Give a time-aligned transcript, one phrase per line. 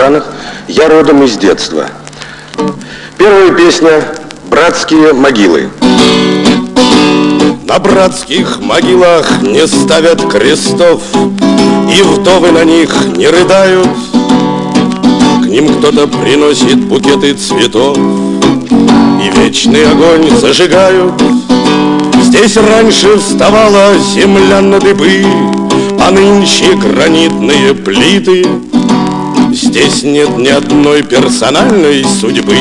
[0.00, 0.24] странах.
[0.66, 1.86] Я родом из детства.
[3.18, 4.02] Первая песня
[4.48, 5.68] «Братские могилы».
[7.64, 11.02] На братских могилах не ставят крестов,
[11.94, 13.88] И вдовы на них не рыдают.
[15.42, 21.12] К ним кто-то приносит букеты цветов, И вечный огонь зажигают.
[22.22, 25.26] Здесь раньше вставала земля на дыбы,
[26.00, 28.46] А нынче гранитные плиты.
[29.70, 32.56] Здесь нет ни одной персональной судьбы,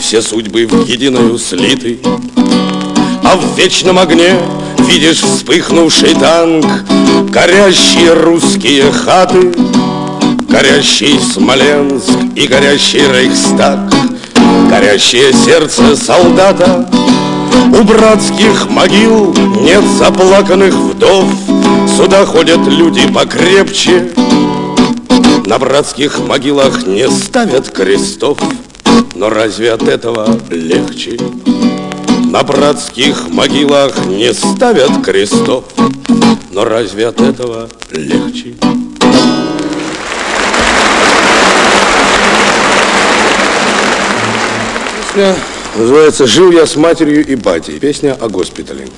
[0.00, 2.00] Все судьбы в единую слиты.
[3.22, 4.34] А в вечном огне
[4.78, 6.66] видишь вспыхнувший танк,
[7.30, 9.52] Горящие русские хаты,
[10.48, 13.78] Горящий Смоленск и горящий Рейхстаг,
[14.68, 16.90] Горящее сердце солдата.
[17.78, 21.26] У братских могил нет заплаканных вдов,
[21.96, 24.10] Сюда ходят люди покрепче,
[25.52, 28.38] На братских могилах не ставят крестов,
[29.14, 31.18] Но разве от этого легче?
[32.30, 35.64] На братских могилах не ставят крестов,
[36.52, 38.54] но разве от этого легче?
[45.14, 45.36] Песня
[45.76, 47.78] называется «Жил я с матерью и батей».
[47.78, 48.88] Песня о госпитале.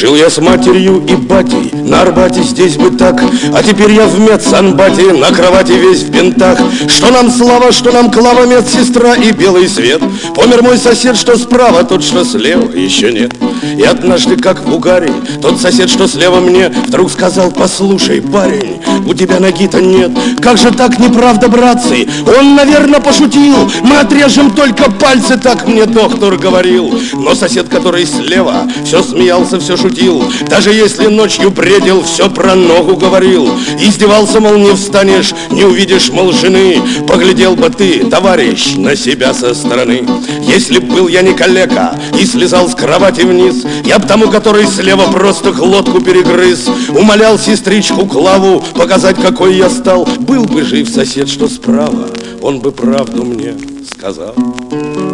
[0.00, 3.22] Жил я с матерью и батей На Арбате здесь бы так.
[3.52, 6.58] А теперь я в медсанбате На кровати весь в бинтах.
[6.88, 10.00] Что нам слава, что нам клава Медсестра и белый свет.
[10.34, 13.34] Помер мой сосед, что справа Тот, что слева, еще нет.
[13.76, 15.12] И однажды, как в угаре
[15.42, 20.12] Тот сосед, что слева мне Вдруг сказал, послушай, парень У тебя ноги-то нет.
[20.40, 22.08] Как же так неправда, братцы?
[22.38, 23.70] Он, наверное, пошутил.
[23.82, 26.90] Мы отрежем только пальцы Так мне доктор говорил.
[27.12, 32.54] Но сосед, который слева Все смеялся, все шутил шутил, даже если ночью бредил, все про
[32.54, 33.48] ногу говорил.
[33.80, 36.80] Издевался, мол, не встанешь, не увидишь, мол, жены.
[37.06, 40.06] Поглядел бы ты, товарищ, на себя со стороны.
[40.42, 44.66] Если б был я не калека и слезал с кровати вниз, я б тому, который
[44.66, 50.08] слева просто глотку перегрыз, умолял сестричку Клаву показать, какой я стал.
[50.20, 52.08] Был бы жив сосед, что справа,
[52.42, 53.54] он бы правду мне
[53.92, 54.34] сказал.
[54.72, 55.09] И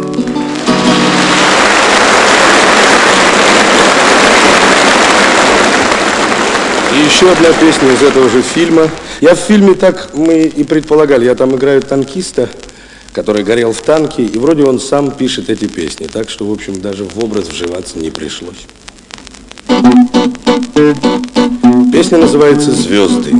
[7.17, 8.91] еще одна песня из этого же фильма.
[9.21, 11.25] Я в фильме так мы и предполагали.
[11.25, 12.47] Я там играю танкиста,
[13.11, 16.05] который горел в танке, и вроде он сам пишет эти песни.
[16.05, 18.67] Так что, в общем, даже в образ вживаться не пришлось.
[21.91, 23.33] Песня называется «Звезды».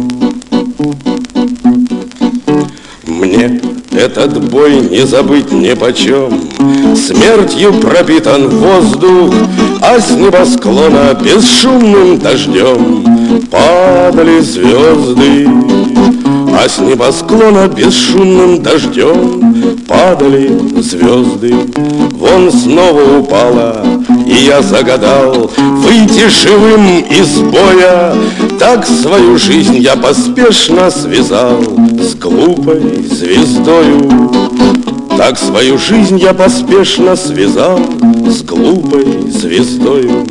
[3.05, 3.61] Мне
[3.91, 6.49] этот бой не забыть ни почем
[6.95, 9.33] Смертью пропитан воздух
[9.89, 13.05] А с небосклона бесшумным дождем
[13.49, 15.47] Падали звезды.
[16.53, 21.55] А с небосклона бесшумным дождем Падали звезды.
[22.11, 23.85] Вон снова упала
[24.25, 28.13] И я загадал Выйти живым из боя.
[28.59, 31.63] Так свою жизнь я поспешно связал
[31.97, 34.31] С глупой звездою.
[35.17, 37.79] Так свою жизнь я поспешно связал
[38.27, 40.25] С глупой звездою.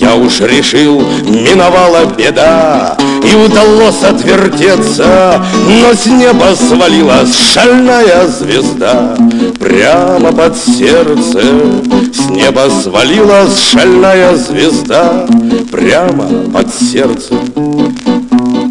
[0.00, 9.14] Я уж решил, миновала беда И удалось отвертеться Но с неба свалилась шальная звезда.
[9.58, 11.42] Прямо под сердце
[12.14, 15.26] С неба свалилась шальная звезда.
[15.70, 17.34] Прямо под сердце.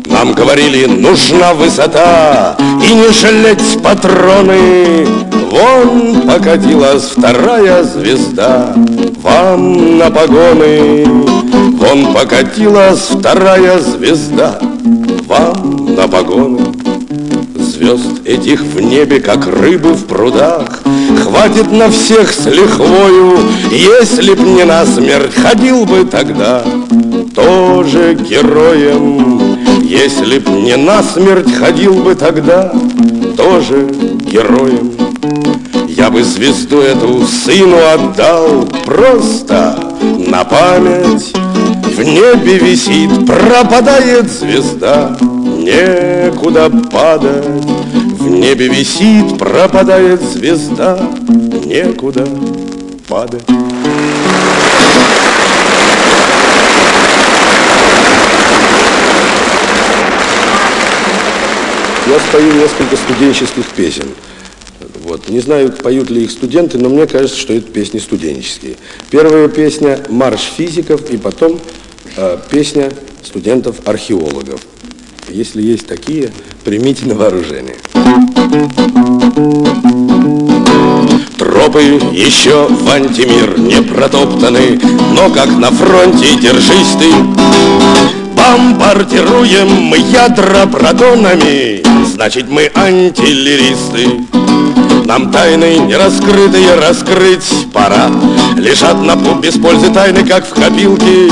[0.07, 5.05] Нам говорили, нужна высота И не жалеть патроны.
[5.51, 8.73] Вон покатилась вторая звезда
[9.21, 11.05] Вам на погоны.
[11.73, 14.59] Вон покатилась вторая звезда.
[15.27, 16.61] Вам на погоны.
[17.55, 20.79] Звезд этих в небе, как рыбы в прудах.
[21.23, 23.39] Хватит на всех с лихвою.
[23.71, 26.63] Если б не на смерть ходил бы тогда.
[27.35, 29.57] Тоже героем.
[29.83, 32.71] Если б не насмерть ходил бы тогда.
[33.35, 33.89] Тоже
[34.31, 34.98] героем
[36.09, 38.67] Я бы звезду эту сыну отдал.
[38.83, 39.79] Просто
[40.27, 45.15] на память В небе висит, пропадает звезда.
[45.21, 47.63] Некуда падать
[48.17, 50.97] В небе висит, пропадает звезда.
[51.63, 52.27] Некуда
[53.07, 53.47] падать.
[62.07, 64.07] Я спою несколько студенческих песен.
[65.09, 65.27] Вот.
[65.27, 68.75] Не знаю, поют ли их студенты, но мне кажется, что это песни студенческие.
[69.09, 71.59] Первая песня «Марш физиков» и потом
[72.15, 72.91] э, песня
[73.23, 74.61] студентов-археологов.
[75.27, 76.31] Если есть такие,
[76.63, 77.75] примите на вооружение.
[81.39, 81.81] Тропы
[82.13, 84.79] еще в антимир не протоптаны,
[85.15, 87.11] Но как на фронте держись ты.
[88.35, 91.81] Бомбардируем мы ядра протонами,
[92.13, 94.05] Значит мы антилеристы.
[95.09, 98.11] Нам тайны не раскрытые раскрыть пора.
[98.57, 101.31] Лежат на без пользы тайны, как в копилке.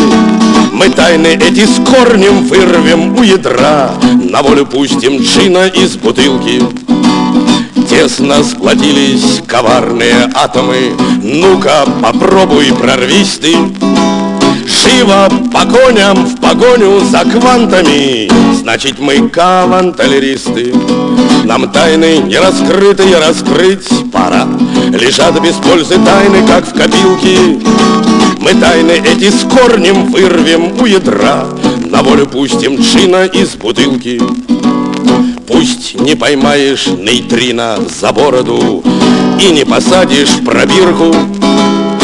[0.74, 3.91] Мы тайны эти с корнем вырвем у ядра.
[4.31, 6.63] На волю пустим джина из бутылки.
[7.88, 10.94] Тесно сплотились коварные атомы.
[11.21, 13.57] Ну-ка попробуй прорвись ты
[14.83, 18.29] Живо по коням в погоню за квантами.
[18.56, 20.74] Значит мы каванталеристы.
[21.45, 24.47] Нам тайны не раскрытые раскрыть пора.
[24.91, 27.38] Лежат без пользы тайны, как в копилке.
[28.39, 31.45] Мы тайны эти с корнем вырвем у ядра.
[31.85, 34.21] На волю пустим джина из бутылки.
[35.47, 38.83] Пусть не поймаешь нейтрино за бороду
[39.41, 41.15] И не посадишь пробирку.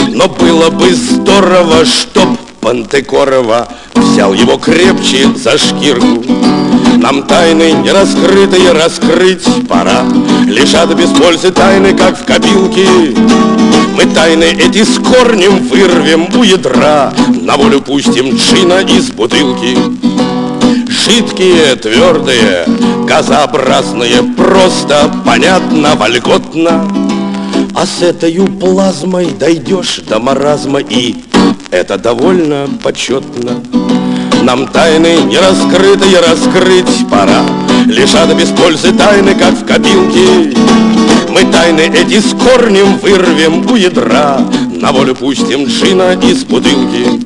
[0.09, 2.29] Но было бы здорово, чтоб
[2.63, 6.23] Пантекорова Взял его крепче за шкирку.
[6.97, 10.03] Нам тайны не раскрытые раскрыть пора
[10.45, 12.87] Лежат без пользы тайны, как в копилке.
[13.95, 19.77] Мы тайны эти с корнем вырвем у ядра На волю пустим джина из бутылки.
[20.87, 22.65] Жидкие, твердые,
[23.05, 26.87] газообразные Просто, понятно, вольготно.
[27.75, 31.15] А с этой плазмой дойдешь до маразма И
[31.73, 33.59] это довольно почетно.
[34.43, 37.41] Нам тайны не раскрытые раскрыть пора,
[37.87, 40.55] Лежат без пользы тайны, как в копилке.
[41.29, 44.39] Мы тайны эти с корнем вырвем у ядра,
[44.79, 47.25] На волю пустим джина из бутылки.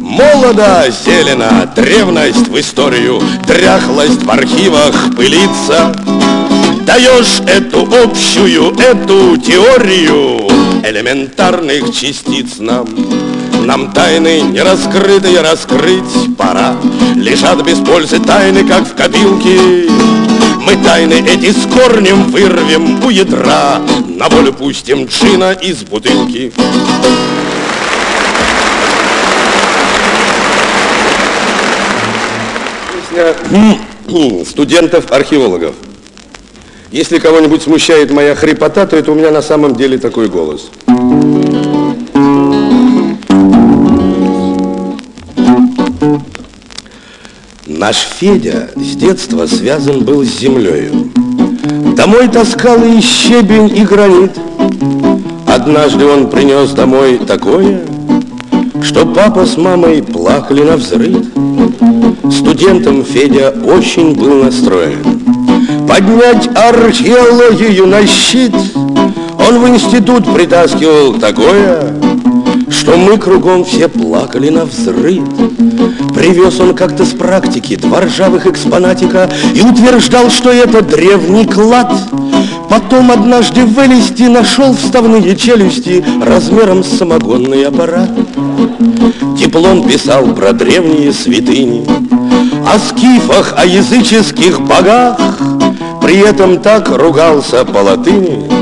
[0.00, 5.94] Молодо, зелено, древность в историю, Дряхлость в архивах пылится.
[6.84, 10.46] Даешь эту общую, эту теорию
[10.84, 12.86] Элементарных частиц нам
[13.66, 16.76] нам тайны не раскрытые раскрыть пора
[17.16, 19.88] Лежат без пользы тайны, как в копилке
[20.62, 26.52] Мы тайны эти с корнем вырвем у ядра На волю пустим джина из бутылки
[33.10, 33.34] Песня
[34.44, 35.74] студентов-археологов.
[36.92, 40.70] Если кого-нибудь смущает моя хрипота, то это у меня на самом деле такой голос.
[47.78, 51.10] Наш Федя с детства связан был с землею.
[51.94, 54.32] Домой таскал и щебень, и гранит.
[55.46, 57.82] Однажды он принес домой такое,
[58.82, 61.26] Что папа с мамой плакали на взрыв.
[62.32, 65.04] Студентом Федя очень был настроен
[65.86, 68.54] Поднять археологию на щит
[69.38, 71.92] Он в институт притаскивал такое,
[72.70, 75.24] Что мы кругом все плакали на взрыв.
[76.16, 81.92] Привез он как-то с практики два ржавых экспонатика И утверждал, что это древний клад.
[82.70, 88.08] Потом однажды в Элисте нашел вставные челюсти Размером с самогонный аппарат.
[89.36, 91.86] Диплом писал про древние святыни
[92.66, 95.18] О скифах, о языческих богах.
[96.00, 98.55] При этом так ругался по латыни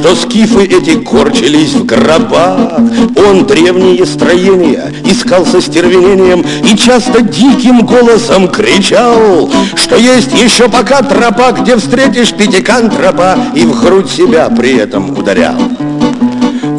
[0.00, 2.78] что скифы эти корчились в гробах.
[3.16, 11.02] Он древние строения искал со стервенением и часто диким голосом кричал, что есть еще пока
[11.02, 15.60] тропа, где встретишь пятикантропа и в грудь себя при этом ударял.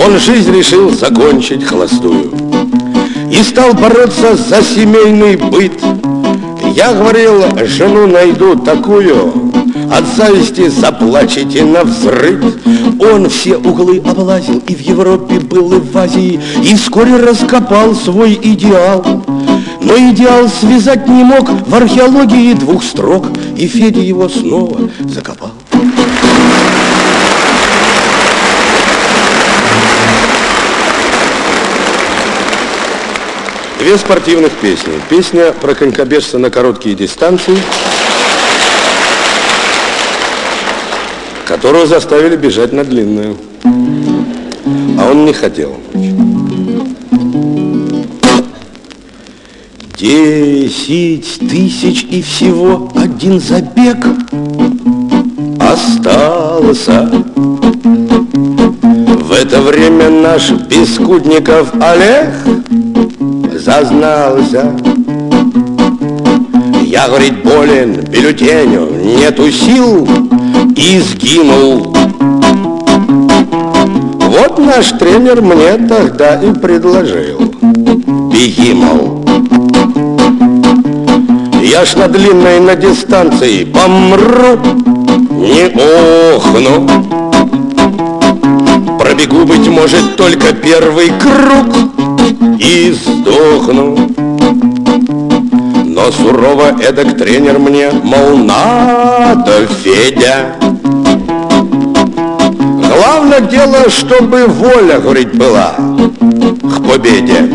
[0.03, 2.33] Он жизнь решил закончить холостую
[3.31, 5.73] и стал бороться за семейный быт.
[6.73, 9.50] Я говорил, жену найду такую,
[9.91, 12.43] от зависти заплачете на взрыв
[12.99, 18.39] Он все углы облазил И в Европе был, и в Азии И вскоре раскопал свой
[18.41, 19.03] идеал
[19.83, 23.25] но идеал связать не мог в археологии двух строк,
[23.57, 25.51] и Федя его снова закопал.
[33.79, 34.93] Две спортивных песни.
[35.09, 37.57] Песня про конькобежца на короткие дистанции–
[41.61, 43.37] которого заставили бежать на длинную.
[43.63, 45.75] А он не хотел.
[49.95, 53.97] Десять тысяч и всего один забег
[55.59, 57.11] остался.
[59.19, 62.29] В это время наш Бескудников Олег
[63.53, 64.75] зазнался.
[66.81, 68.89] Я, говорит, болен, бюллетеню
[69.19, 70.07] нету сил
[70.75, 71.95] И сгинул.
[74.19, 77.39] Вот наш тренер мне тогда и предложил.
[78.31, 79.23] Беги, мол.
[81.61, 84.57] Я ж на длинной, на дистанции помру
[85.31, 85.65] Не
[86.35, 86.87] охну.
[88.99, 94.00] Пробегу, быть может, только первый круг И сдохну
[96.03, 100.55] Но сурово эдак тренер мне, мол, надо, Федя
[102.79, 107.47] Главное дело, чтобы воля, говорит, была к победе.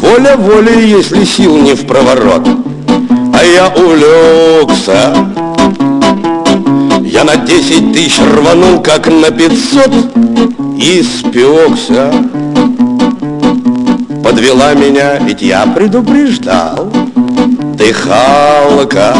[0.00, 2.48] Воля воли, если сил не в проворот.
[3.34, 5.14] А я увлекся.
[7.02, 9.92] Я на десять тысяч рванул, как на пятьсот
[10.78, 12.10] И спекся
[14.24, 16.90] Подвела меня, ведь я предупреждал.
[17.76, 19.14] Дыхалка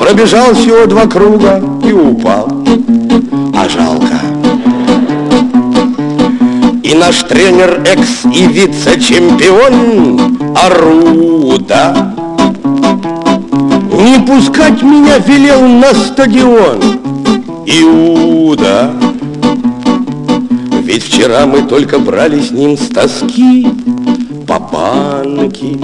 [0.00, 2.48] Пробежал всего два круга и упал.
[3.54, 4.18] А жалко.
[6.82, 12.12] И наш тренер экс и вице-чемпион Аруда.
[13.92, 16.80] Не пускать меня велел на стадион.
[17.66, 18.90] Иуда
[20.86, 23.66] Ведь вчера мы только брали с ним с тоски
[24.46, 25.76] По банке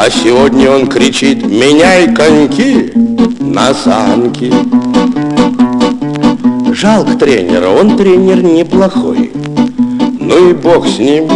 [0.00, 2.92] а сегодня он кричит, меняй коньки
[3.40, 4.52] на санки.
[6.72, 9.32] Жалко тренера, он тренер неплохой.
[10.20, 11.28] Ну и бог с ним.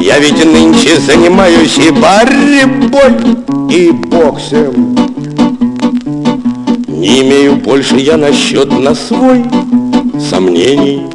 [0.00, 3.36] Я ведь нынче занимаюсь и борьбой,
[3.70, 4.97] и боксом.
[6.98, 9.44] Не имею больше я насчет на свой
[10.18, 11.06] сомнений.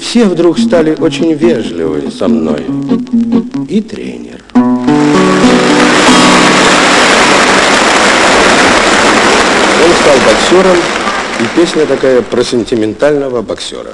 [0.00, 2.66] Все вдруг стали очень вежливы со мной.
[3.68, 4.42] И тренер.
[4.56, 4.62] Он
[10.00, 10.76] стал боксером,
[11.38, 13.92] и песня такая про сентиментального боксера.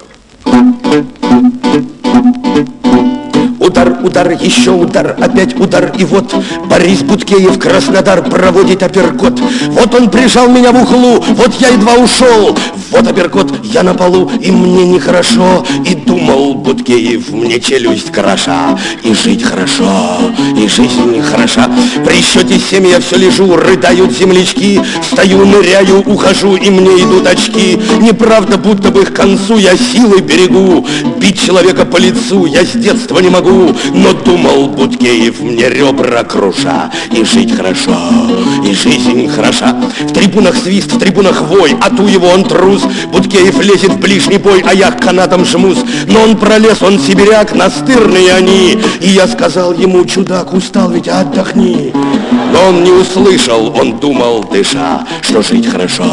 [4.03, 6.35] Удар, еще удар, опять удар, и вот
[6.67, 9.41] Борис Буткеев, Краснодар, проводит апперкот.
[9.69, 12.57] Вот он прижал меня в углу, вот я едва ушел.
[12.91, 15.65] Вот апперкот, я на полу, и мне нехорошо.
[15.85, 18.79] И думал Буткеев, мне челюсть кроша.
[19.03, 20.19] И жить хорошо,
[20.57, 21.69] и жизнь хороша.
[22.05, 24.81] При счете семь я все лежу, рыдают землячки.
[25.03, 27.79] Стою, ныряю, ухожу, и мне идут очки.
[28.01, 30.87] Неправда, будто бы к концу я силой берегу.
[31.19, 33.75] Бить человека по лицу я с детства не могу.
[33.93, 36.91] Но думал Буткеев, мне ребра круша.
[37.13, 37.97] И жить хорошо,
[38.65, 39.77] и жизнь хороша.
[40.01, 42.78] В трибунах свист, в трибунах вой, а ту его он трус.
[43.13, 45.79] Буткеев лезет в ближний бой, а я к канатам жмусь.
[46.07, 48.79] Но он пролез, он сибиряк, настырные они.
[49.01, 51.93] И я сказал ему, чудак, устал ведь, отдохни.
[52.53, 56.05] Но он не услышал, он думал, дыша, что жить хорошо,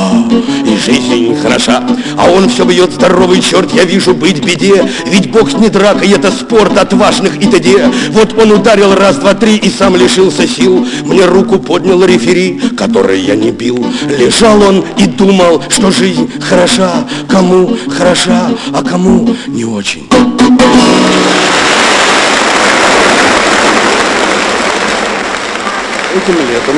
[0.66, 1.84] и жизнь хороша.
[2.18, 4.90] А он все бьет здоровый черт, я вижу быть беде.
[5.06, 7.92] Ведь бокс не драка, и это спорт отважных и т.д.
[8.10, 10.86] Вот он ударил раз, два, три и сам лишился сил.
[11.06, 13.86] Мне руку поднял рефери, который я не бил.
[14.18, 20.08] Лежал он и думал, что жизнь хороша, кому хороша, а кому не очень.
[26.16, 26.76] Этим летом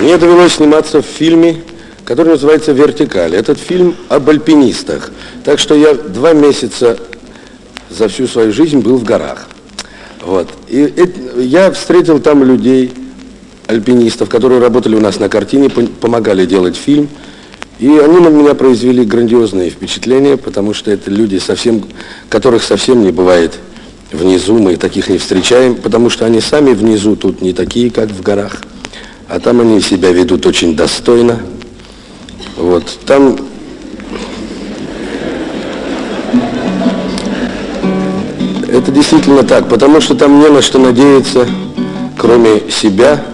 [0.00, 1.62] мне довелось сниматься в фильме,
[2.04, 3.34] который называется «Вертикаль».
[3.34, 5.10] Этот фильм об альпинистах.
[5.42, 6.98] Так что я два месяца
[7.88, 9.46] за всю свою жизнь был в горах.
[10.20, 10.50] Вот.
[10.68, 12.92] И это, я встретил там людей,
[13.68, 17.08] альпинистов, которые работали у нас на картине, помогали делать фильм.
[17.80, 21.84] И они на меня произвели грандиозные впечатления, потому что это люди, совсем,
[22.28, 23.58] которых совсем не бывает
[24.12, 28.22] внизу, мы таких не встречаем, потому что они сами внизу тут не такие, как в
[28.22, 28.62] горах,
[29.28, 31.40] а там они себя ведут очень достойно.
[32.56, 33.36] Вот, там
[38.68, 41.48] это действительно так, потому что там не на что надеяться,
[42.16, 43.24] кроме себя,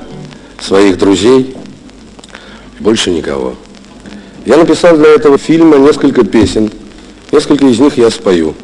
[0.59, 1.54] своих друзей,
[2.78, 3.54] больше никого.
[4.47, 6.70] Я написал для этого фильма несколько песен,
[7.30, 8.54] несколько из них я спою.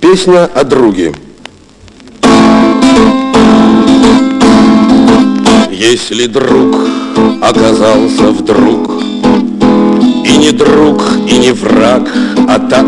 [0.00, 1.14] Песня о друге.
[5.70, 6.76] Если друг
[7.40, 9.02] оказался вдруг
[10.24, 12.06] И не друг, и не враг,
[12.48, 12.86] а так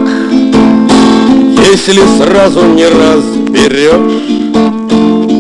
[1.71, 4.23] Если сразу не разберешь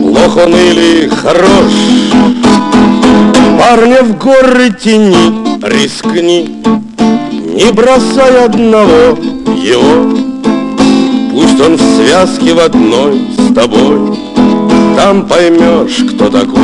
[0.02, 1.72] Плох он или хорош
[3.58, 6.48] Парня в горы тени, рискни
[7.54, 9.16] Не бросай одного
[9.54, 10.16] его.
[11.30, 14.18] Пусть он в связке в одной с тобой
[14.96, 16.62] Там поймешь, кто такой.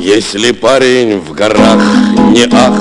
[0.00, 1.82] Если парень в горах
[2.30, 2.78] не ах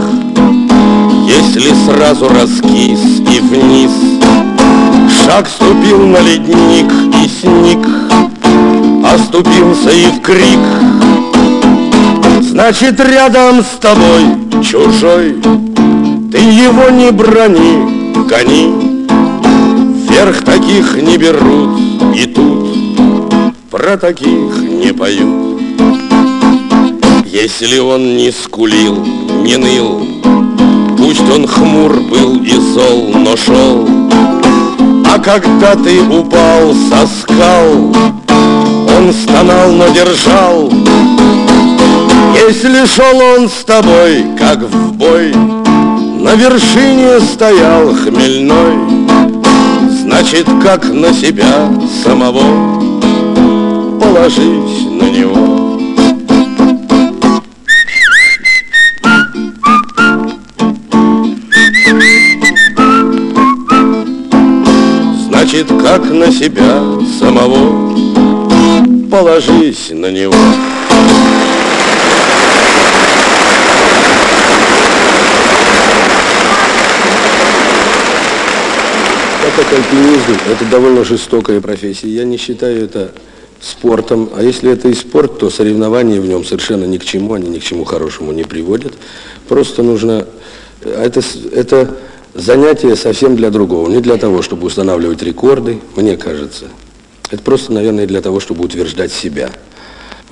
[1.28, 3.00] Если сразу раскис
[3.32, 3.92] и вниз
[5.24, 6.92] Шаг ступил на ледник
[7.24, 7.88] и сник
[9.06, 11.21] Оступился и в крик
[12.62, 15.36] Значит, рядом с тобой чужой
[16.32, 19.08] Ты его не брони, гони.
[20.08, 21.82] Вверх таких не берут
[22.16, 25.60] и тут Про таких не поют.
[27.26, 29.08] Если он не скулил,
[29.44, 30.06] не ныл
[31.00, 33.90] Пусть он хмур был и зол, но шел.
[35.12, 37.96] А когда ты упал со скал
[39.00, 40.72] Он стонал, но держал
[42.34, 49.08] если шел он с тобой, как в бой, На вершине стоял хмельной,
[50.02, 51.70] Значит, как на себя
[52.04, 53.02] самого
[54.00, 55.80] Положись на него.
[65.28, 66.82] Значит, как на себя
[67.20, 67.92] самого
[69.10, 70.36] Положись на него.
[79.56, 82.08] Как альпинизм, это довольно жестокая профессия.
[82.10, 83.12] Я не считаю это
[83.60, 84.30] спортом.
[84.36, 87.60] А если это и спорт, то соревнования в нем совершенно ни к чему, они ни
[87.60, 88.94] к чему хорошему не приводят.
[89.48, 90.26] Просто нужно...
[90.84, 91.22] Это,
[91.54, 91.98] это
[92.34, 93.90] занятие совсем для другого.
[93.90, 96.66] Не для того, чтобы устанавливать рекорды, мне кажется.
[97.30, 99.52] Это просто, наверное, для того, чтобы утверждать себя.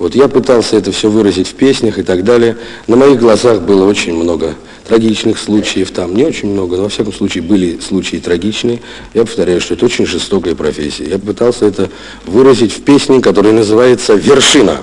[0.00, 2.56] Вот я пытался это все выразить в песнях и так далее.
[2.86, 4.54] На моих глазах было очень много
[4.88, 8.80] трагичных случаев там, не очень много, но во всяком случае были случаи трагичные.
[9.12, 11.04] Я повторяю, что это очень жестокая профессия.
[11.04, 11.90] Я пытался это
[12.24, 14.78] выразить в песне, которая называется «Вершина».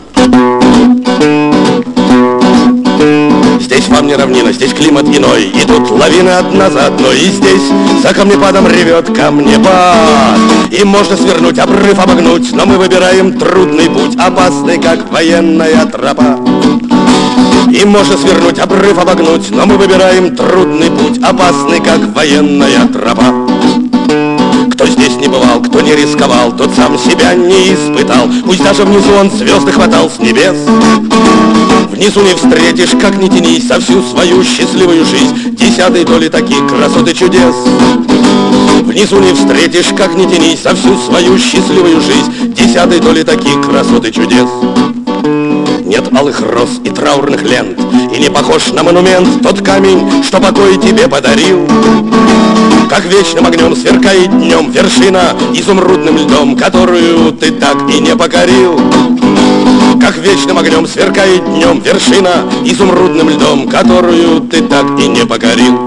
[3.59, 5.45] Здесь вам не равнина, здесь климат иной.
[5.45, 7.19] И тут лавины одна за одной.
[7.19, 7.61] И здесь
[8.01, 10.39] за камнепадом ревет камнепад
[10.71, 16.37] И можно свернуть, обрыв обогнуть Но мы выбираем трудный путь Опасный, как военная тропа.
[17.71, 23.46] И можно свернуть, обрыв обогнуть Но мы выбираем трудный путь Опасный, как военная тропа
[25.07, 28.27] здесь не бывал, кто не рисковал, тот сам себя не испытал.
[28.45, 30.55] Пусть даже внизу он звезды хватал с небес.
[31.91, 37.07] Внизу не встретишь, как ни тянись, за всю свою счастливую жизнь Десятой доли таких красот
[37.09, 37.55] и чудес.
[38.83, 44.05] Внизу не встретишь, как ни тянись, за всю свою счастливую жизнь Десятой доли таких красот
[44.05, 44.47] и чудес.
[45.87, 47.79] Нет алых роз и траурных лент
[48.13, 51.65] И не похож на монумент Тот камень, что покой тебе подарил
[52.89, 58.79] Как вечным огнем сверкает днем Вершина изумрудным льдом Которую ты так и не покорил
[60.01, 65.77] Как вечным огнем сверкает днем Вершина изумрудным льдом Которую ты так и не покорил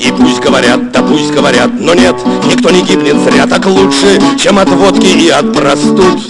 [0.00, 2.14] и пусть говорят, да пусть говорят, но нет,
[2.46, 6.22] никто не гибнет зря так лучше, чем от водки и от простуд.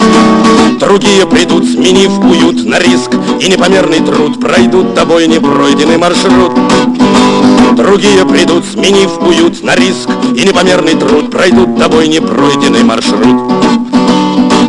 [0.79, 6.51] Другие придут, сменив уют на риск и непомерный труд, пройдут тобой непройденный маршрут.
[7.79, 13.37] Другие придут, сменив уют на риск и непомерный труд, пройдут тобой непройденный маршрут.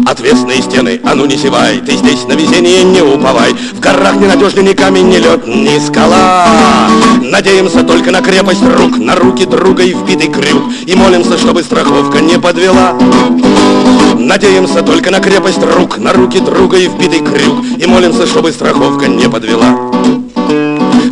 [0.07, 3.53] Отвесные стены, а ну не севай, ты здесь на везение не уповай.
[3.53, 6.47] В горах ненадежный ни камень, ни лед, ни скала.
[7.21, 10.63] Надеемся только на крепость рук, на руки друга и вбитый крюк.
[10.87, 12.97] И молимся, чтобы страховка не подвела.
[14.17, 17.65] Надеемся только на крепость рук, на руки друга и вбитый крюк.
[17.77, 19.90] И молимся, чтобы страховка не подвела.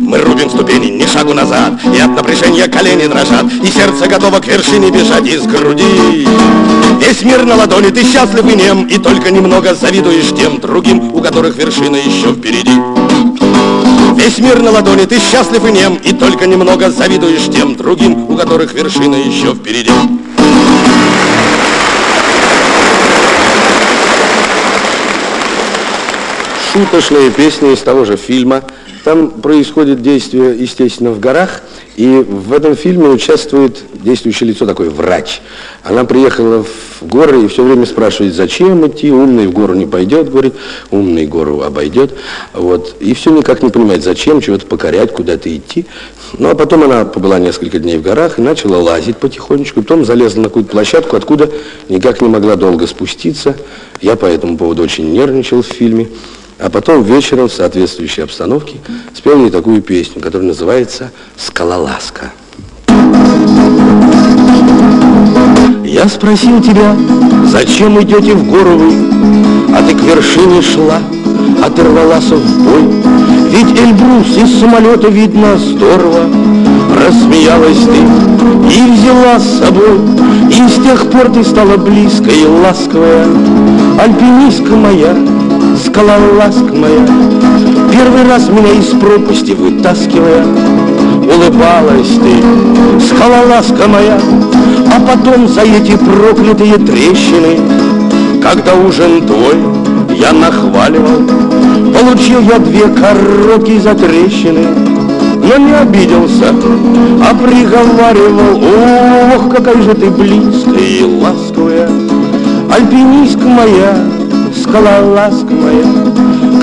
[0.09, 4.47] Мы рубим ступени, ни шагу назад И от напряжения колени дрожат И сердце готово к
[4.47, 6.27] вершине бежать из груди.
[6.99, 11.21] Весь мир на ладони, ты счастлив и нем И только немного завидуешь тем другим У
[11.21, 12.71] которых вершина еще впереди.
[14.15, 18.35] Весь мир на ладони, ты счастлив и нем И только немного завидуешь тем другим У
[18.35, 19.91] которых вершина еще впереди.
[26.73, 28.63] Шуточная песня из того же фильма
[29.03, 31.61] там происходит действие, естественно, в горах,
[31.95, 35.41] и в этом фильме участвует действующее лицо, такой врач.
[35.83, 40.29] Она приехала в горы и все время спрашивает, зачем идти, умный в гору не пойдет,
[40.29, 40.53] говорит,
[40.91, 42.15] умный гору обойдет.
[42.53, 42.95] Вот.
[42.99, 45.85] И все никак не понимает, зачем, чего-то покорять, куда-то идти.
[46.37, 50.41] Ну, а потом она побыла несколько дней в горах и начала лазить потихонечку, потом залезла
[50.41, 51.49] на какую-то площадку, откуда
[51.89, 53.55] никак не могла долго спуститься.
[54.01, 56.07] Я по этому поводу очень нервничал в фильме.
[56.59, 58.79] А потом вечером в соответствующей обстановке
[59.15, 62.33] спел мне такую песню, которая называется «Скалолазка».
[65.85, 66.95] Я спросил тебя,
[67.45, 68.93] зачем идете в гору вы,
[69.73, 70.99] А ты к вершине шла,
[71.65, 72.83] оторвалась в бой.
[73.49, 76.25] Ведь Эльбрус из самолета видно здорово,
[76.93, 79.97] Рассмеялась ты и взяла с собой,
[80.49, 83.25] И с тех пор ты стала близкая и ласковая,
[83.99, 85.15] Альпинистка моя,
[85.79, 87.05] скалолазка моя,
[87.91, 90.45] Первый раз меня из пропасти вытаскивая,
[91.23, 94.19] Улыбалась ты, скалолазка моя,
[94.95, 97.59] А потом за эти проклятые трещины,
[98.41, 99.57] Когда ужин твой
[100.15, 101.27] я нахваливал,
[101.93, 104.65] Получил я две короткие затрещины,
[105.41, 108.61] но не обиделся, а приговаривал,
[109.35, 111.89] ох, какая же ты близкая и ласковая,
[112.71, 113.97] альпинистка моя,
[114.69, 115.83] скалолазка моя,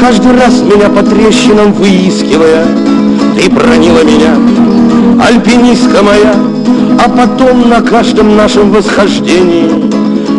[0.01, 2.65] каждый раз меня по трещинам выискивая,
[3.37, 4.37] ты бронила меня,
[5.21, 6.35] альпинистка моя,
[7.05, 9.69] а потом на каждом нашем восхождении,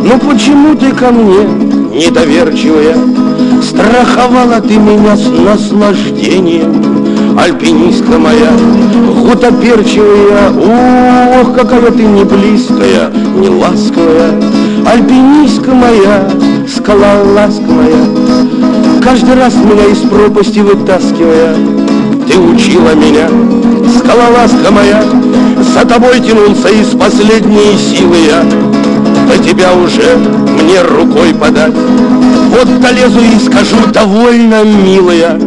[0.04, 1.44] ну почему ты ко мне
[2.06, 2.96] недоверчивая,
[3.62, 8.52] страховала ты меня с наслаждением, альпинистка моя,
[9.26, 10.52] гутоперчивая,
[11.42, 14.32] ох, какая ты не близкая, не ласковая,
[14.92, 16.30] альпинистка моя,
[16.68, 21.56] скалолазка моя, каждый раз меня из пропасти вытаскивая,
[22.28, 23.28] ты учила меня,
[24.00, 25.04] скалолазка моя,
[25.74, 28.44] за тобой тянулся из последней силы я,
[29.28, 30.18] до тебя уже
[30.62, 31.74] мне рукой подать.
[32.50, 35.38] Вот долезу и скажу, довольно милая,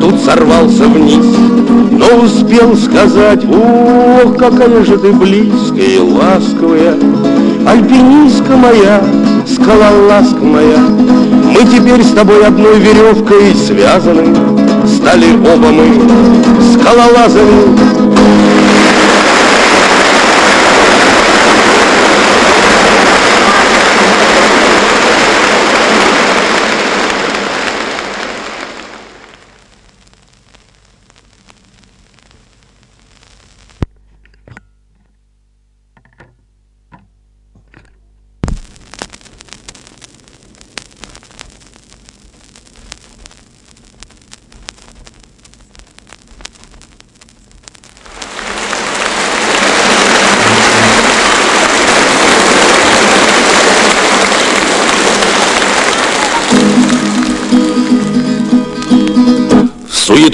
[0.00, 1.26] тут сорвался вниз,
[1.90, 6.94] но успел сказать, ох, какая же ты близкая и ласковая,
[7.66, 9.02] альпинистка моя,
[9.46, 10.78] скалолазка моя.
[10.78, 14.34] Мы теперь с тобой одной веревкой связаны,
[14.86, 16.00] стали оба мы
[16.72, 17.99] скалолазами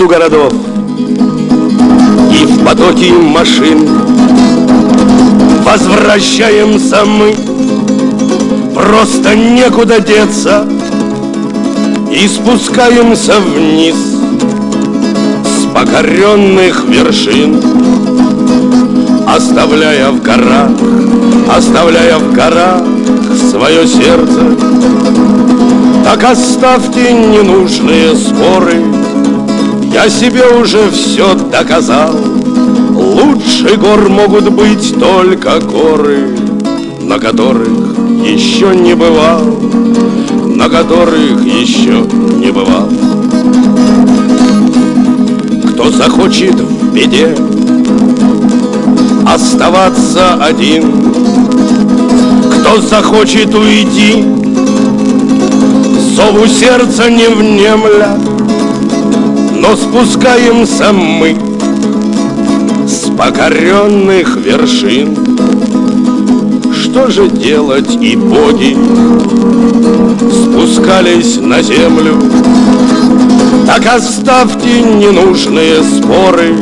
[0.07, 0.53] суету городов.
[2.33, 3.89] И в потоке машин
[5.65, 7.35] Возвращаемся мы.
[8.75, 10.67] Просто некуда деться.
[12.13, 13.97] И спускаемся вниз
[15.45, 17.61] С покоренных вершин
[19.27, 20.71] Оставляя в горах
[21.55, 22.83] Оставляя в горах
[23.51, 24.57] свое сердце.
[26.05, 29.06] Так оставьте ненужные споры
[29.93, 32.15] я себе уже все доказал.
[32.97, 36.37] Лучше гор могут быть только горы
[37.03, 37.69] На которых
[38.25, 39.43] еще не бывал
[40.47, 42.05] На которых еще
[42.37, 42.89] не бывал.
[45.73, 47.37] Кто захочет в беде
[49.27, 51.13] Оставаться один
[52.61, 54.25] Кто захочет уйти
[56.17, 58.19] Зову сердца не внемля
[59.67, 61.37] но спускаемся мы
[62.87, 65.17] с покоренных вершин.
[66.73, 68.77] Что же делать и боги
[70.31, 72.15] спускались на землю?
[73.67, 76.55] Так оставьте ненужные споры,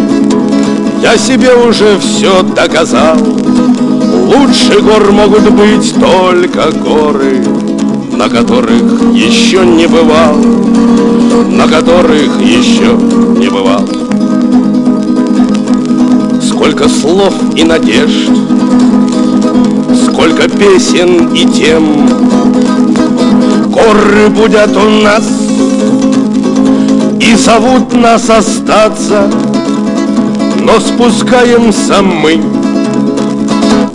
[1.03, 3.19] я себе уже все доказал.
[3.19, 7.45] Лучше гор могут быть только горы,
[8.13, 10.74] на которых еще не бывал
[11.51, 12.93] на которых еще
[13.39, 13.89] не бывал.
[16.43, 18.31] Сколько слов и надежд,
[20.07, 22.09] сколько песен и тем,
[23.75, 25.25] Горы будут у нас
[27.19, 29.29] и зовут нас остаться,
[30.61, 32.41] но спускаемся мы,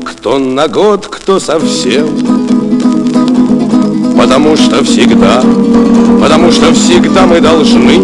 [0.03, 2.28] кто на год, кто совсем
[4.19, 5.41] Потому что всегда,
[6.21, 7.99] потому что всегда мы должны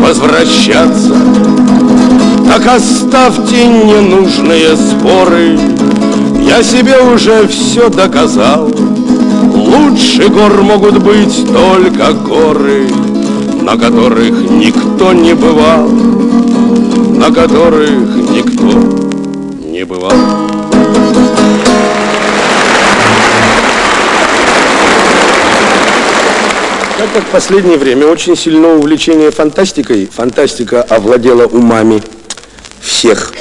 [0.00, 1.12] возвращаться.
[2.46, 5.58] Так оставьте ненужные споры,
[6.46, 8.70] я себе уже все доказал.
[9.54, 12.86] Лучше гор могут быть только горы,
[13.62, 17.90] на которых никто не бывал, на которых
[18.30, 18.78] никто
[19.66, 20.57] не бывал.
[27.08, 32.02] Так как в последнее время очень сильно увлечение фантастикой, фантастика овладела умами
[32.80, 33.32] всех.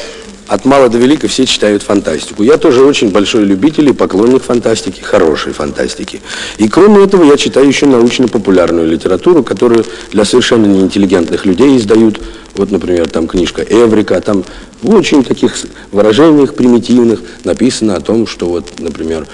[0.47, 2.43] От мала до велика все читают фантастику.
[2.43, 6.21] Я тоже очень большой любитель и поклонник фантастики, хорошей фантастики.
[6.57, 12.21] И кроме этого я читаю еще научно-популярную литературу, которую для совершенно неинтеллигентных людей издают.
[12.55, 14.45] Вот, например, там книжка Эврика, там
[14.81, 15.53] в очень таких
[15.91, 19.27] выражениях примитивных написано о том, что вот, например,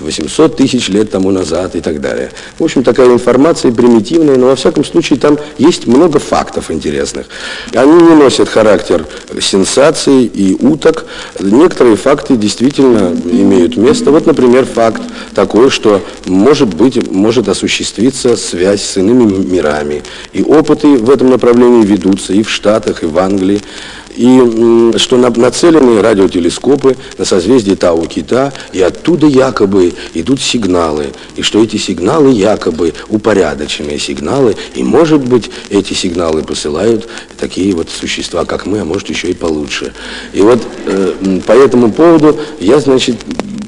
[0.00, 2.30] 800 тысяч лет тому назад и так далее.
[2.58, 7.26] В общем, такая информация примитивная, но во всяком случае там есть много фактов интересных.
[7.72, 9.06] Они не носят характер
[9.40, 11.06] сенсаций и уток.
[11.40, 14.10] Некоторые факты действительно имеют место.
[14.10, 15.02] Вот, например, факт
[15.34, 20.02] такой, что может быть, может осуществиться связь с иными мирами.
[20.32, 23.60] И опыты в этом направлении ведутся и в Штатах, и в Англии
[24.16, 31.76] и что нацелены радиотелескопы на созвездие Тау-Кита, и оттуда якобы идут сигналы, и что эти
[31.76, 38.80] сигналы якобы упорядоченные сигналы, и может быть эти сигналы посылают такие вот существа, как мы,
[38.80, 39.92] а может еще и получше.
[40.32, 43.16] И вот э, по этому поводу я, значит,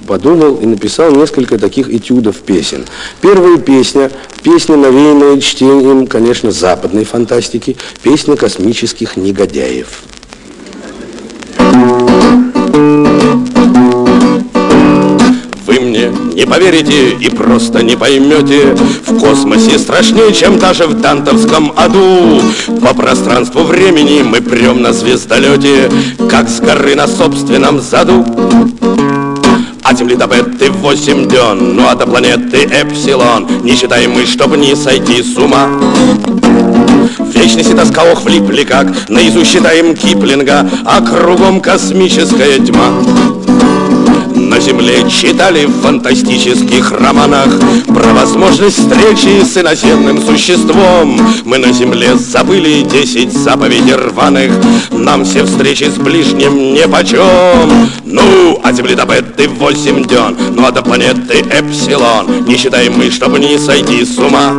[0.06, 2.86] подумал и написал несколько таких этюдов песен.
[3.20, 4.10] Первая песня,
[4.42, 10.04] песня, навеянная чтением, конечно, западной фантастики, песня космических негодяев.
[16.36, 18.76] Не поверите и просто не поймете.
[19.06, 22.42] В космосе страшнее, чем даже в Дантовском аду.
[22.82, 25.90] По пространству времени мы прем на звездолете
[26.28, 28.24] Как с горы на собственном заду.
[29.82, 33.46] От Земли до Беты 8 дён, ну а до планеты Эпсилон.
[33.62, 35.70] Не считаем мы, чтобы не сойти с ума
[37.36, 42.90] вечности тоска ох влипли как Наизусть считаем Киплинга А кругом космическая тьма.
[44.34, 47.48] На земле читали в фантастических романах
[47.86, 51.20] Про возможность встречи с иноземным существом.
[51.44, 54.52] Мы на земле забыли десять заповедей рваных
[54.90, 57.88] Нам все встречи с ближним нипочем.
[58.04, 62.44] Ну, а земли до беты восемь дён Ну, а до планеты Эпсилон.
[62.46, 64.52] Не считаем мы, чтобы не сойти с ума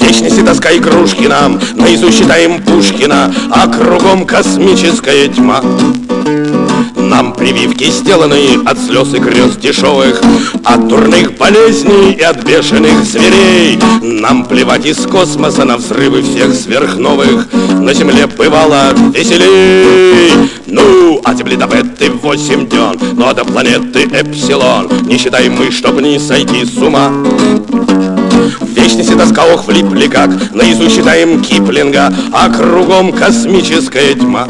[0.00, 5.62] вечности тоска игрушки нам, наизусть считаем Пушкина, а кругом космическая тьма.
[6.96, 10.22] Нам прививки сделаны от слез и грез дешевых,
[10.64, 13.78] От дурных болезней и от бешеных зверей.
[14.00, 17.48] Нам плевать из космоса на взрывы всех сверхновых,
[17.80, 20.48] На Земле бывало веселей.
[20.66, 25.70] Ну, а земли до беты восемь дён, Ну а до планеты Эпсилон Не считаем мы,
[25.70, 27.12] чтоб не сойти с ума.
[28.60, 34.46] В вечности тоска ох влипли как Наизусть читаем Киплинга А кругом космическая тьма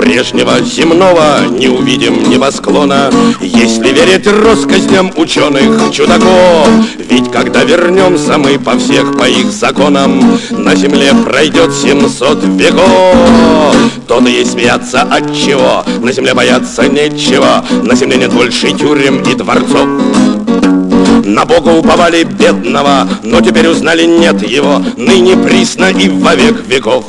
[0.00, 3.10] прежнего земного не увидим небосклона,
[3.40, 6.68] если верить россказням ученых чудаков.
[7.08, 13.76] Ведь когда вернемся мы по всех по их законам, на земле пройдет 700 веков.
[14.08, 19.34] То-то и смеяться от чего, на земле бояться нечего, на земле нет больше тюрем и
[19.34, 19.88] дворцов.
[21.24, 27.04] На Бога уповали бедного, но теперь узнали нет его, ныне присно и во век веков.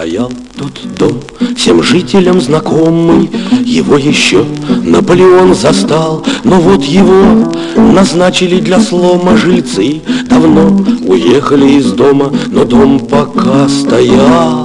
[0.00, 1.20] Стоял тот дом,
[1.54, 3.30] всем жителям знакомый,
[3.66, 4.46] Его еще
[4.82, 10.00] Наполеон застал, но вот его назначили для слома жильцы.
[10.26, 10.74] Давно
[11.06, 14.64] уехали из дома, но дом пока стоял.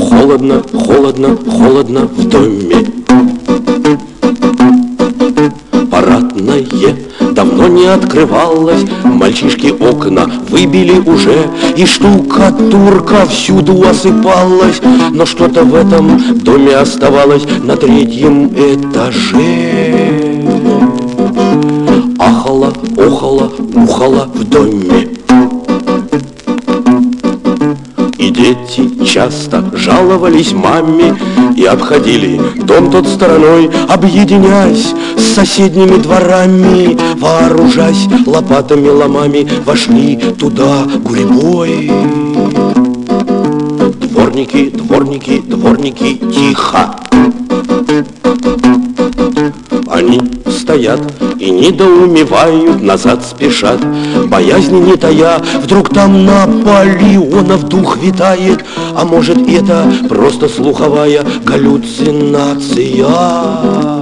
[0.00, 2.99] Холодно, холодно, холодно в доме.
[7.60, 14.80] Давно не открывалось, Мальчишки окна выбили уже, И штукатурка всюду осыпалась,
[15.12, 20.20] Но что-то в этом доме оставалось на третьем этаже.
[22.18, 25.08] Ахала, охала, ухала в доме.
[28.18, 31.16] И дети часто жаловались маме
[31.56, 41.90] И обходили дом тот стороной, Объединяясь с соседними дворами, Вооружаясь лопатами, ломами, Вошли туда гурьбой.
[44.00, 46.96] Дворники, дворники, дворники, тихо!
[49.86, 51.00] Они стоят
[51.38, 53.80] и недоумевают, назад спешат,
[54.26, 58.64] Боязни не тая, вдруг там Наполеонов дух витает,
[58.96, 63.99] А может это просто слуховая галлюцинация?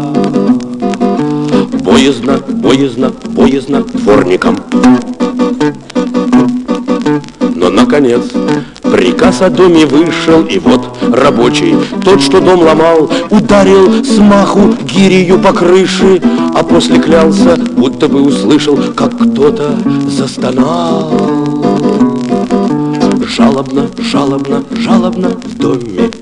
[1.99, 4.57] Боязно, боязно, боязно дворникам.
[7.57, 8.23] Но, наконец,
[8.83, 15.53] приказ о доме вышел, и вот рабочий, тот, что дом ломал, ударил смаху гирею по
[15.53, 16.23] крыше,
[16.55, 21.11] а после клялся, будто бы услышал, как кто-то застонал.
[23.27, 26.13] Жалобно, жалобно, жалобно в доме.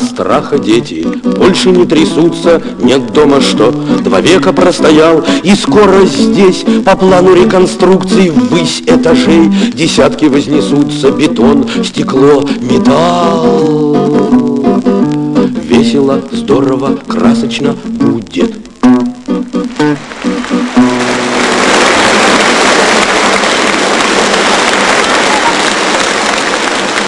[0.00, 3.70] От страха дети больше не трясутся, нет дома что.
[3.70, 12.48] Два века простоял, и скоро здесь по плану реконструкции ввысь этажей десятки вознесутся, бетон, стекло,
[12.60, 13.96] металл.
[15.64, 18.54] Весело, здорово, красочно будет.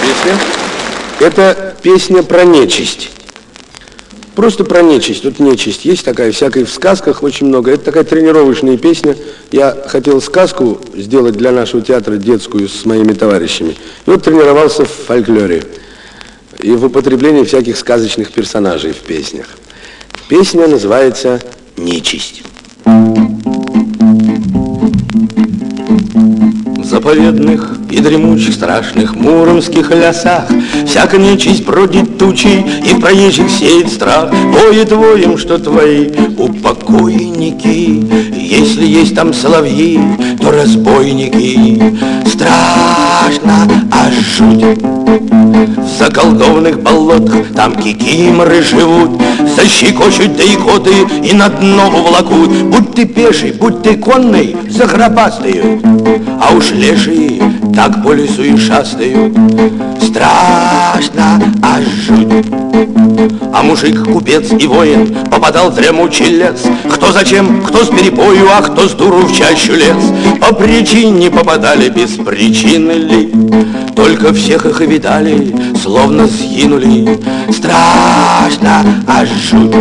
[0.03, 0.39] Песня?
[1.21, 3.11] Это Песня про нечисть.
[4.37, 5.23] Просто про нечисть.
[5.23, 7.73] Тут нечисть есть такая, всякой в сказках очень много.
[7.73, 9.17] Это такая тренировочная песня.
[9.51, 13.77] Я хотел сказку сделать для нашего театра детскую с моими товарищами.
[14.07, 15.65] И вот тренировался в фольклоре
[16.61, 19.47] и в употреблении всяких сказочных персонажей в песнях.
[20.29, 21.41] Песня называется
[21.77, 22.43] «Нечисть».
[27.03, 30.45] Заповедных и дремучих страшных муромских лесах
[30.87, 34.31] Всяко нечисть бродит тучей и проезжих сеет страх.
[34.31, 38.05] Воет воем, что твои упокойники.
[38.37, 40.01] Если есть там соловьи,
[40.41, 41.83] то разбойники.
[42.27, 44.79] Страшно, а жуть.
[44.83, 49.21] В заколдованных болотах там кикиморы живут.
[49.57, 56.02] Защекочут да икоты и на дно увлакут Будь ты пеший, будь ты конный, загробастают
[56.45, 57.41] А уж лешие
[57.75, 59.33] так по лесу и шастают
[60.03, 62.47] Страшно, аж жуть.
[63.55, 68.61] А мужик, купец и воин попадал в дремучий лес Кто зачем, кто с перепою, а
[68.63, 70.03] кто с дуру в чащу лес
[70.41, 73.33] По причине попадали без причины ли?
[73.95, 77.21] Только всех их и видали, словно сгинули.
[77.53, 79.75] Страшно, аж жуть.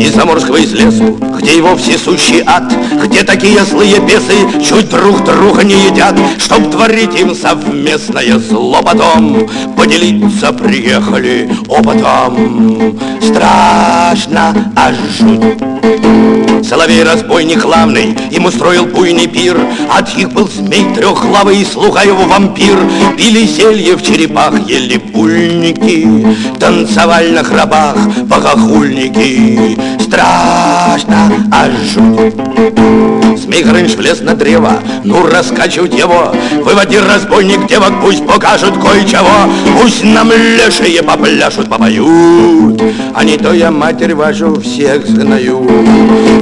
[0.00, 2.64] Из заморского из лесу, где его все сущий ад,
[3.04, 9.48] где такие злые бесы чуть друг друга не едят, чтоб творить им совместное зло потом,
[9.76, 12.98] поделиться приехали опытом.
[13.22, 15.66] Страшно, аж жуть.
[16.68, 19.56] Соловей-разбойник главный им устроил буйный пир,
[19.88, 22.76] От них был змей трехглавый, слуга его вампир.
[23.16, 26.26] Пили зелье в черепах, ели пульники,
[26.58, 29.78] Танцевали на храбах богохульники.
[30.02, 32.34] Страшно, аж жуть.
[33.66, 40.30] Горыныч влез на древо, ну раскачивать его, Выводи разбойник девок, пусть покажут кое-чего, Пусть нам
[40.30, 42.80] лешие попляшут, попоют,
[43.14, 45.68] А не то я матерь вашу всех знаю.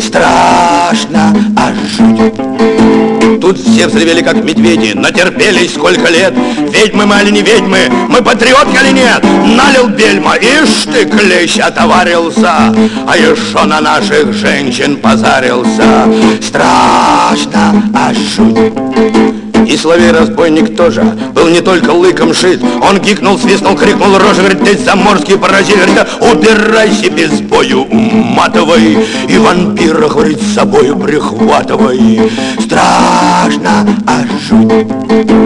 [0.01, 3.04] Страшно, аж жуть.
[3.41, 6.35] Тут все взревели, как медведи, натерпелись сколько лет.
[6.73, 9.23] Ведьмы мы или не ведьмы, мы патриотки или нет?
[9.23, 12.75] Налил бельма, ишь ты, клещ отоварился,
[13.07, 16.09] А еще на наших женщин позарился.
[16.41, 19.44] Страшно, аж жуть.
[19.67, 21.03] И соловей-разбойник тоже
[21.35, 22.61] был не только лыком шит.
[22.83, 28.99] Он гикнул, свистнул, крикнул рожа, говорит, ты заморский паразит, говорит, убирайся без бою, уматывай.
[29.29, 32.31] И вампира, говорит, с собой прихватывай.
[32.61, 35.44] Страшно, аж жуть.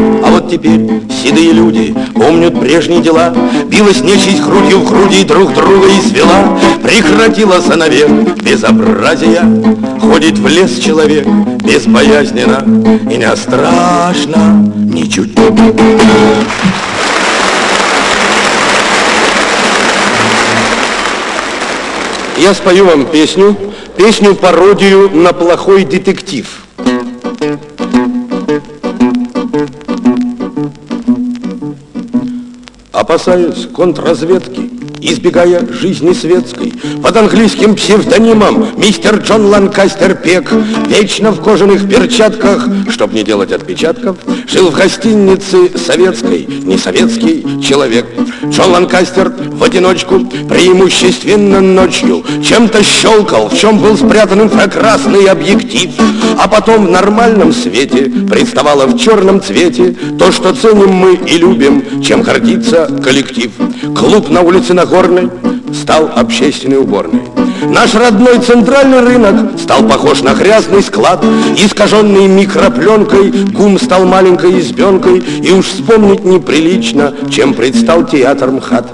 [0.50, 3.34] Теперь седые люди помнят прежние дела.
[3.66, 6.58] Билась нечисть грудью в груди друг друга и свела.
[6.82, 8.08] Прекратила навек
[8.42, 9.44] безобразия.
[10.00, 11.26] Ходит в лес человек
[11.62, 12.64] безбоязненно
[13.10, 15.36] и не страшно ничуть.
[22.38, 23.54] Я спою вам песню,
[23.96, 26.67] песню-пародию на плохой детектив.
[32.98, 34.68] Опасаюсь контрразведки,
[35.00, 36.72] избегая жизни светской.
[37.02, 40.52] Под английским псевдонимом мистер Джон Ланкастер Пек,
[40.88, 48.06] вечно в кожаных перчатках, чтоб не делать отпечатков, жил в гостинице советской, не советский человек.
[48.46, 55.90] Джон Ланкастер в одиночку, преимущественно ночью, чем-то щелкал, в чем был спрятан инфракрасный объектив,
[56.38, 62.02] а потом в нормальном свете представало в черном цвете то, что ценим мы и любим,
[62.02, 63.50] чем гордится коллектив.
[63.96, 65.30] Клуб на улице Нагорной
[65.74, 67.37] стал общественной уборной.
[67.62, 71.24] Наш родной центральный рынок стал похож на грязный склад,
[71.56, 78.86] искаженный микропленкой, гум стал маленькой избенкой, и уж вспомнить неприлично, чем предстал театр МХАТ.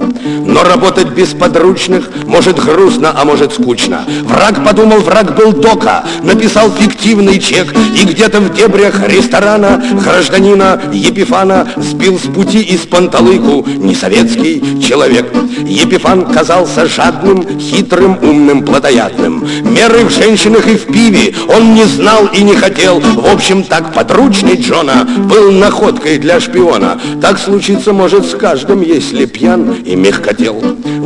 [0.47, 4.05] Но работать без подручных может грустно, а может скучно.
[4.23, 11.69] Враг подумал, враг был дока, написал фиктивный чек, и где-то в дебрях ресторана гражданина Епифана
[11.77, 15.27] сбил с пути из панталыку несоветский человек.
[15.67, 19.47] Епифан казался жадным, хитрым, умным, плодоядным.
[19.63, 23.01] Меры в женщинах и в пиве он не знал и не хотел.
[23.01, 27.01] В общем, так подручный Джона был находкой для шпиона.
[27.21, 30.63] Так случится может с каждым, если пьян и мягкотел.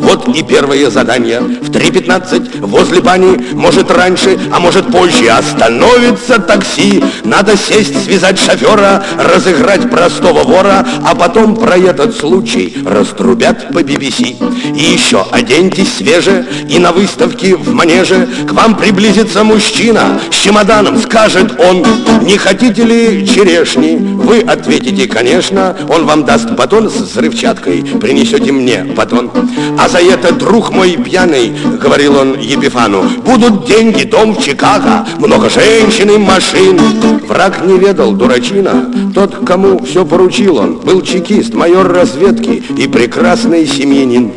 [0.09, 1.41] Вот и первое задание.
[1.41, 7.03] В 3.15 возле бани, может раньше, а может позже, остановится такси.
[7.25, 14.37] Надо сесть, связать шофера, разыграть простого вора, а потом про этот случай раструбят по BBC.
[14.75, 20.99] И еще оденьтесь свеже, и на выставке в манеже к вам приблизится мужчина с чемоданом,
[20.99, 21.85] скажет он,
[22.23, 23.97] не хотите ли черешни?
[23.97, 29.31] Вы ответите, конечно, он вам даст батон с взрывчаткой, принесете мне батон.
[29.79, 35.49] А за это, друг мой пьяный, говорил он Епифану, будут деньги, дом в Чикаго, много
[35.49, 36.79] женщин и машин.
[37.27, 43.67] Враг не ведал, дурачина, тот, кому все поручил он, был чекист, майор разведки и прекрасный
[43.67, 44.33] семьянин.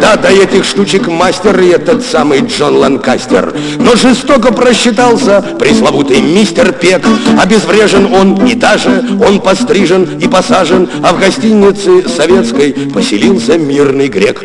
[0.00, 3.54] Да, до этих штучек мастер этот самый Джон Ланкастер.
[3.78, 7.04] Но жестоко просчитался пресловутый мистер Пек.
[7.40, 14.42] Обезврежен он и даже он пострижен и посажен, а в гостинице советской поселился мирный грек.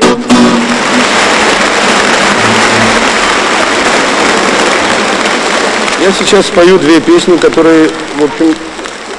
[6.02, 8.56] Я сейчас спою две песни, которые, в общем,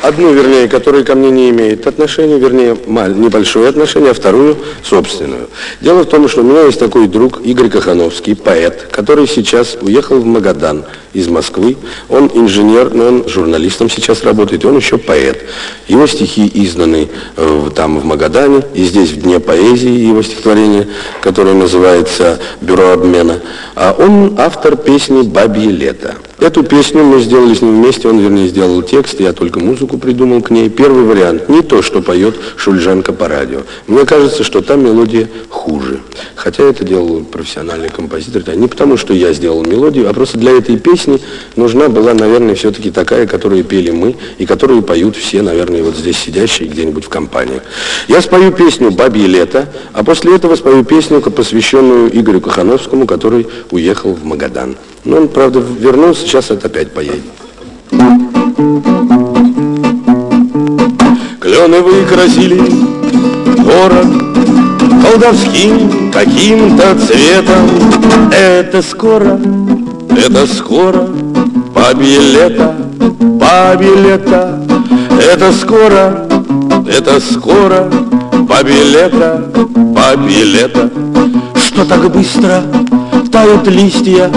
[0.03, 5.51] Одну, вернее, которая ко мне не имеет отношения, вернее, небольшое отношение, а вторую собственную.
[5.82, 10.18] Дело в том, что у меня есть такой друг Игорь Кахановский, поэт, который сейчас уехал
[10.20, 11.76] в Магадан из Москвы.
[12.09, 15.44] Он инженер, но он журналистом сейчас работает, и он еще поэт.
[15.86, 20.88] Его стихи изданы э, там в Магадане, и здесь в Дне поэзии его стихотворение,
[21.20, 23.40] которое называется «Бюро обмена».
[23.74, 26.16] А он автор песни «Бабье лето».
[26.41, 30.41] Эту песню мы сделали с ним вместе, он, вернее, сделал текст, я только музыку придумал
[30.41, 30.70] к ней.
[30.70, 33.61] Первый вариант, не то, что поет Шульженко по радио.
[33.86, 36.01] Мне кажется, что там мелодия хуже.
[36.36, 38.57] Хотя это делал профессиональный композитор.
[38.57, 41.20] Не потому, что я сделал мелодию, а просто для этой песни
[41.57, 46.16] нужна была, наверное, все-таки такая, которую пели мы, и которую поют все, наверное, вот здесь
[46.16, 47.61] сидящие где-нибудь в компании.
[48.09, 54.14] Я спою песню «Бабье лето», а после этого спою песню, посвященную Игорю Кахановскому, который уехал
[54.14, 54.76] в Магадан.
[55.05, 57.22] Но он, правда, вернулся, сейчас это опять поедет.
[61.40, 62.61] Клены выкрасили
[63.62, 64.07] город
[65.03, 67.68] колдовским каким-то цветом.
[68.30, 69.40] Это скоро,
[70.11, 71.09] это скоро,
[71.74, 72.74] бабье лето.
[75.18, 76.26] Это скоро,
[76.86, 77.90] это скоро,
[78.42, 78.84] бабье
[80.44, 80.90] лето.
[81.57, 82.62] Что так быстро
[83.31, 84.31] тают листья,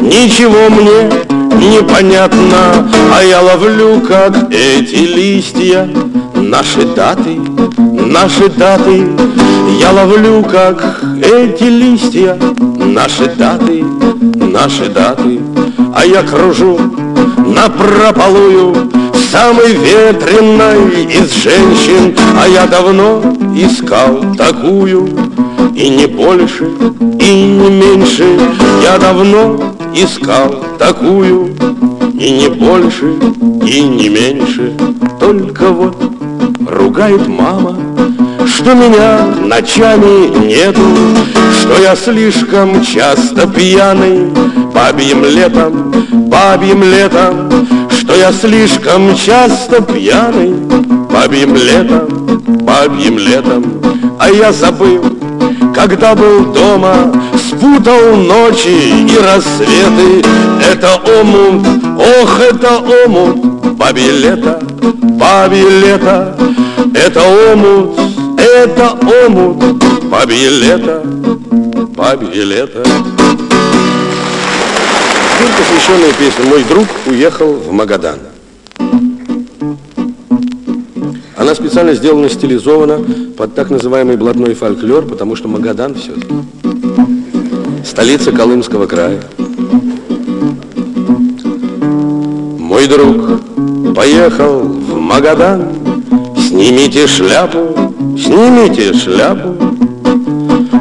[0.00, 1.10] Ничего мне
[1.58, 5.88] непонятно, а я ловлю, как эти листья,
[6.34, 7.38] Наши даты,
[7.76, 9.06] наши даты,
[9.80, 13.84] я ловлю, как эти листья, Наши даты,
[14.38, 15.40] наши даты,
[15.94, 16.78] а я кружу
[17.54, 18.90] на прополую
[19.30, 23.20] Самый ветреной из женщин, а я давно
[23.54, 25.08] искал такую,
[25.74, 26.64] и не больше,
[27.20, 28.24] и не меньше.
[28.82, 31.54] Я давно искал такую
[32.14, 33.16] И не больше,
[33.66, 34.72] и не меньше.
[35.20, 35.96] Только вот
[36.66, 37.76] ругает мама
[38.46, 40.80] Что меня ночами нету
[41.60, 44.26] Что я слишком часто пьяный
[44.72, 45.92] Бабьим летом,
[46.38, 50.54] бабьим летом Что я слишком часто пьяный.
[51.12, 52.06] Бабьим летом,
[52.62, 53.64] бабьим летом.
[54.20, 55.02] А я забыл,
[55.74, 60.24] когда был дома Спутал ночи и рассветы.
[60.70, 61.66] Это омут,
[61.98, 63.76] ох, это омут.
[63.76, 64.60] Бабье лето,
[65.18, 66.36] бабье лето.
[66.94, 67.20] Это
[67.52, 67.98] омут,
[68.38, 69.64] это омут.
[70.04, 71.02] Бабье лето,
[71.96, 72.82] бабье лето
[75.38, 78.18] Теперь посвященная песня «Мой друг уехал в Магадан».
[81.36, 82.98] Она специально сделана, стилизована
[83.36, 86.26] под так называемый блатной фольклор, потому что Магадан все-таки
[87.84, 89.22] столица Колымского края.
[92.58, 95.68] Мой друг поехал в Магадан,
[96.48, 99.54] Снимите шляпу, снимите шляпу.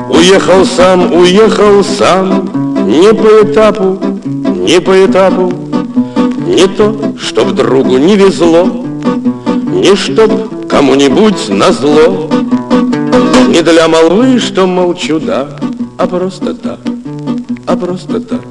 [0.10, 2.50] Уехал сам, уехал сам,
[2.88, 4.07] Не по этапу,
[4.68, 5.52] не по этапу
[6.46, 8.86] Не то, чтоб другу не везло
[9.72, 12.30] Не чтоб кому-нибудь назло
[13.48, 15.48] Не для молвы, что молчу, да
[15.98, 16.80] А просто так,
[17.66, 18.42] а просто так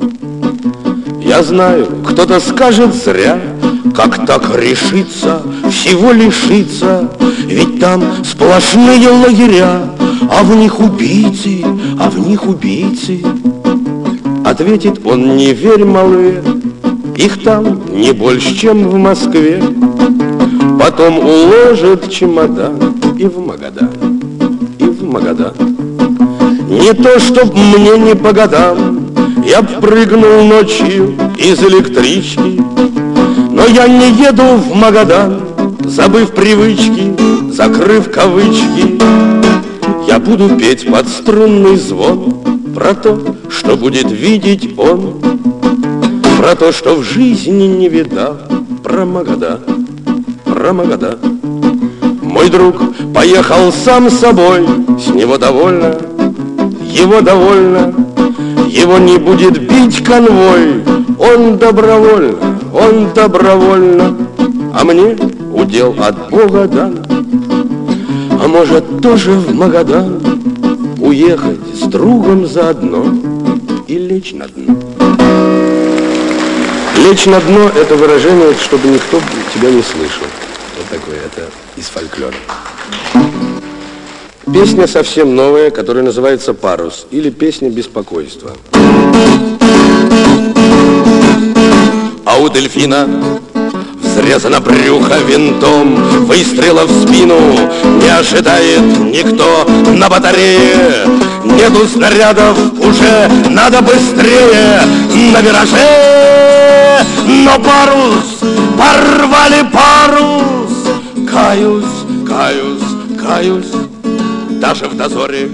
[1.21, 3.39] Я знаю, кто-то скажет зря
[3.95, 5.41] как так решиться,
[5.71, 7.09] всего лишиться?
[7.47, 9.89] Ведь там сплошные лагеря,
[10.31, 11.65] а в них убийцы,
[11.99, 13.23] а в них убийцы.
[14.47, 16.41] Ответит он, не верь, малые,
[17.17, 19.61] их там не больше, чем в Москве.
[20.79, 23.91] Потом уложит чемодан и в Магадан,
[24.79, 25.53] и в Магадан.
[26.69, 29.09] Не то, чтоб мне не по годам,
[29.45, 32.63] я прыгнул ночью из электрички,
[33.51, 35.41] но я не еду в Магадан,
[35.85, 37.17] забыв привычки,
[37.51, 39.01] закрыв кавычки.
[40.07, 42.33] Я буду петь под струнный звон
[42.77, 43.36] Про то,
[43.67, 45.15] что будет видеть он.
[46.39, 48.37] Про то, что в жизни не видал
[48.85, 49.59] Про Магадан,
[50.45, 51.19] про Магадан
[52.23, 52.77] Мой друг
[53.13, 54.65] поехал сам собой
[55.01, 55.97] С него довольно,
[56.85, 57.93] его довольно.
[58.69, 60.85] Его не будет бить конвой
[61.19, 64.15] Он добровольно он добровольно,
[64.75, 65.17] а мне
[65.55, 66.99] удел от Бога дан.
[68.31, 70.21] А может тоже в Магадан
[71.01, 73.26] уехать с другом заодно
[73.87, 74.77] и лечь на дно.
[76.97, 79.21] Лечь на дно– это выражение, чтобы никто
[79.55, 80.27] тебя не слышал.
[80.77, 82.35] Вот такое, это из фольклора.
[84.53, 88.53] Песня совсем новая, которая называется «Парус» или «Песня беспокойства».
[92.25, 93.36] А у дельфина
[94.27, 95.95] взрезано брюхо винтом,
[96.27, 97.39] выстрела в спину
[98.01, 99.65] не ожидает никто
[99.97, 101.07] на батарее.
[101.45, 104.81] Нету снарядов уже, надо быстрее
[105.33, 107.05] на вираже.
[107.45, 108.41] Но парус,
[108.77, 110.73] порвали парус,
[111.31, 111.85] каюсь,
[112.27, 113.73] каюсь, каюсь,
[114.61, 115.51] даже в дозоре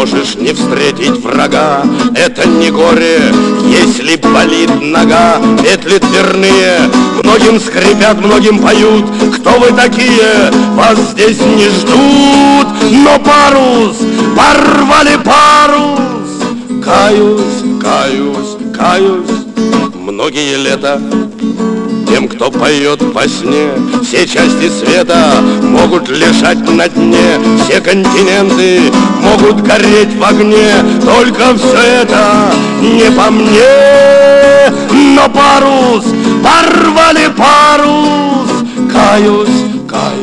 [0.00, 1.82] Можешь не встретить врага,
[2.14, 3.20] это не горе,
[3.68, 6.88] если болит нога, петли дверные,
[7.22, 9.04] многим скрипят, многим поют.
[9.36, 10.50] Кто вы такие?
[10.74, 12.68] Вас здесь не ждут,
[13.04, 13.98] но парус,
[14.34, 16.82] порвали парус.
[16.82, 19.44] Каюсь, каюсь, каюсь,
[19.94, 20.98] многие лета
[22.20, 23.70] тем, кто поет во сне.
[24.02, 27.38] Все части света могут лежать на дне.
[27.62, 28.92] Все континенты
[29.22, 30.72] могут гореть в огне.
[31.04, 34.72] Только все это не по мне.
[35.14, 36.04] Но парус,
[36.42, 38.50] порвали парус.
[38.92, 39.48] Каюсь,
[39.88, 40.19] каюсь,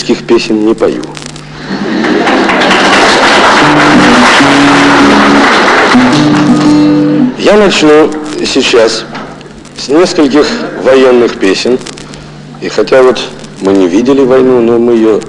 [0.00, 1.02] Я лирических песен не пою.
[7.38, 8.10] Я начну
[8.44, 9.04] сейчас
[9.76, 10.46] с нескольких
[10.82, 11.78] военных песен.
[12.62, 13.18] И хотя вот
[13.60, 15.20] мы не видели войну, но мы ее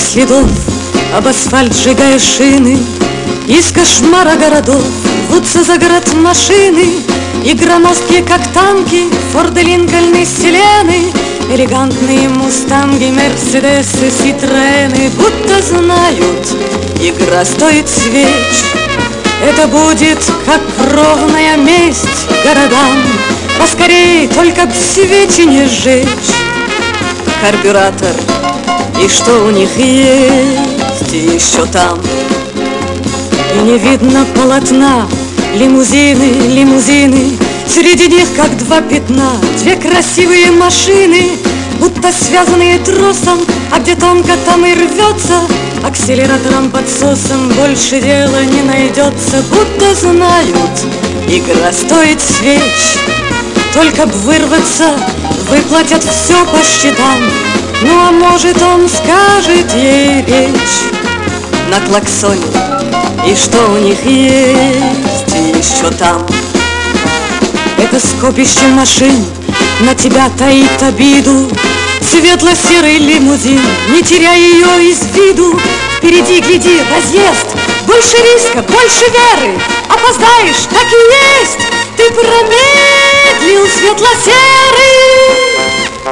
[0.00, 0.48] следов
[1.14, 2.78] Об асфальт сжигая шины
[3.46, 4.84] Из кошмара городов
[5.28, 7.02] Рвутся за город машины
[7.44, 11.12] И громоздкие, как танки, Форды, Линкольны, Селены,
[11.48, 16.46] Элегантные мустанги, Мерседесы, Ситрены, Будто знают,
[17.00, 18.64] игра стоит свеч.
[19.42, 23.02] Это будет как кровная месть городам,
[23.58, 26.06] Поскорей, только б свечи не сжечь.
[27.40, 28.14] Карбюратор,
[29.04, 31.98] и что у них есть еще там.
[33.54, 35.08] И не видно полотна,
[35.54, 37.36] лимузины, лимузины,
[37.72, 41.30] Среди них, как два пятна, две красивые машины,
[41.78, 43.38] Будто связанные тросом,
[43.70, 45.40] а где тонко, там и рвется,
[45.84, 50.84] Акселератором подсосом больше дела не найдется, Будто знают,
[51.28, 52.98] игра стоит свеч,
[53.72, 54.96] Только б вырваться,
[55.48, 57.20] выплатят все по счетам,
[57.82, 60.92] Ну а может он скажет ей речь
[61.70, 62.42] на клаксоне,
[63.26, 66.26] И что у них есть еще там.
[67.78, 69.24] Это скопище машин
[69.80, 71.48] на тебя таит обиду.
[72.10, 73.60] Светло-серый лимузин,
[73.90, 75.58] не теряй ее из виду.
[75.96, 77.46] Впереди, гляди, разъезд,
[77.86, 79.58] больше риска, больше веры.
[79.88, 81.02] Опоздаешь, так и
[81.40, 81.60] есть,
[81.96, 84.40] ты промедлил светло-серый.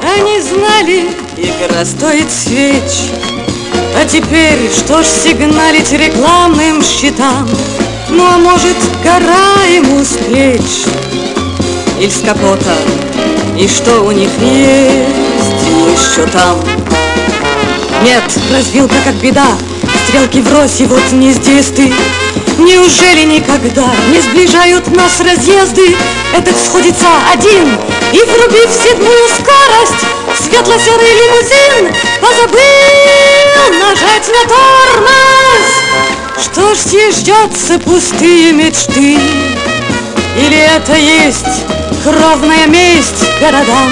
[0.02, 3.12] Они знали, игра стоит свеч.
[3.96, 7.48] А теперь что ж сигналить рекламным щитам?
[8.10, 10.86] Ну а может гора ему с плеч
[11.98, 12.74] Или с капота
[13.58, 16.58] И что у них есть еще там?
[18.02, 18.22] Нет,
[18.52, 19.46] развилка как беда
[20.06, 21.92] Стрелки врозь, и вот не здесь ты
[22.58, 25.96] Неужели никогда не сближают нас разъезды?
[26.36, 27.68] Этот сходится один
[28.12, 30.06] и, врубив седьмую скорость,
[30.42, 32.58] Светло-серый лимузин позабыл
[33.80, 35.66] нажать на тормоз.
[36.42, 39.18] Что ж съезжаться пустые мечты?
[40.36, 41.64] Или это есть
[42.04, 43.90] кровная месть городам?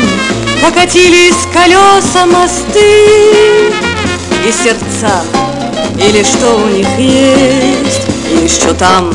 [0.63, 3.73] Покатились колеса мосты
[4.47, 5.25] и сердца,
[5.99, 8.03] или что у них есть
[8.43, 9.13] еще там.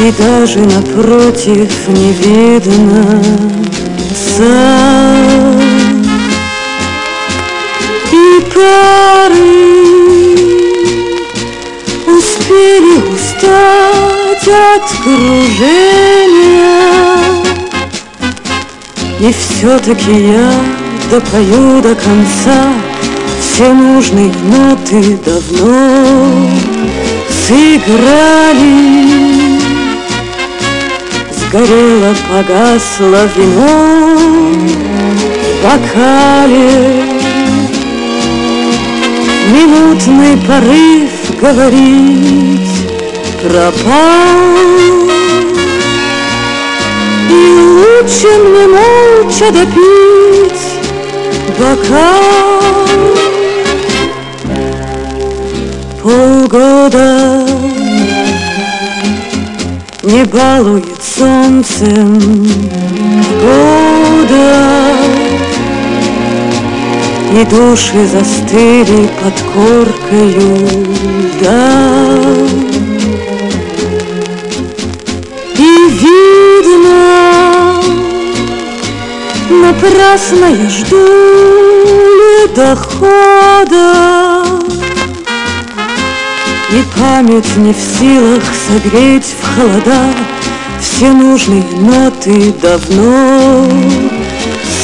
[0.00, 3.22] И даже напротив не видно
[4.36, 5.62] сам.
[8.12, 9.62] И пары
[12.06, 16.72] успели устать от кружения,
[19.20, 20.50] и все-таки я
[21.10, 22.81] допою до конца
[23.52, 26.48] Все нужные ноты давно
[27.46, 29.04] сыграли.
[31.36, 34.16] Сгорело, погасло вино
[35.18, 37.04] в бокале.
[39.52, 42.70] Минутный порыв говорить
[43.42, 44.56] пропал.
[47.28, 50.62] И лучше мне молча допить
[51.58, 53.31] бокал
[56.02, 57.46] Полгода
[60.02, 62.18] не балует солнцем
[63.40, 64.96] года
[67.32, 70.68] И души застыли под коркою
[71.38, 71.92] льда
[76.02, 77.80] видно,
[79.50, 80.96] напрасно я жду
[82.46, 83.82] ледохода.
[86.72, 90.14] И память не в силах согреть в холода
[90.80, 93.68] Все нужные ноты давно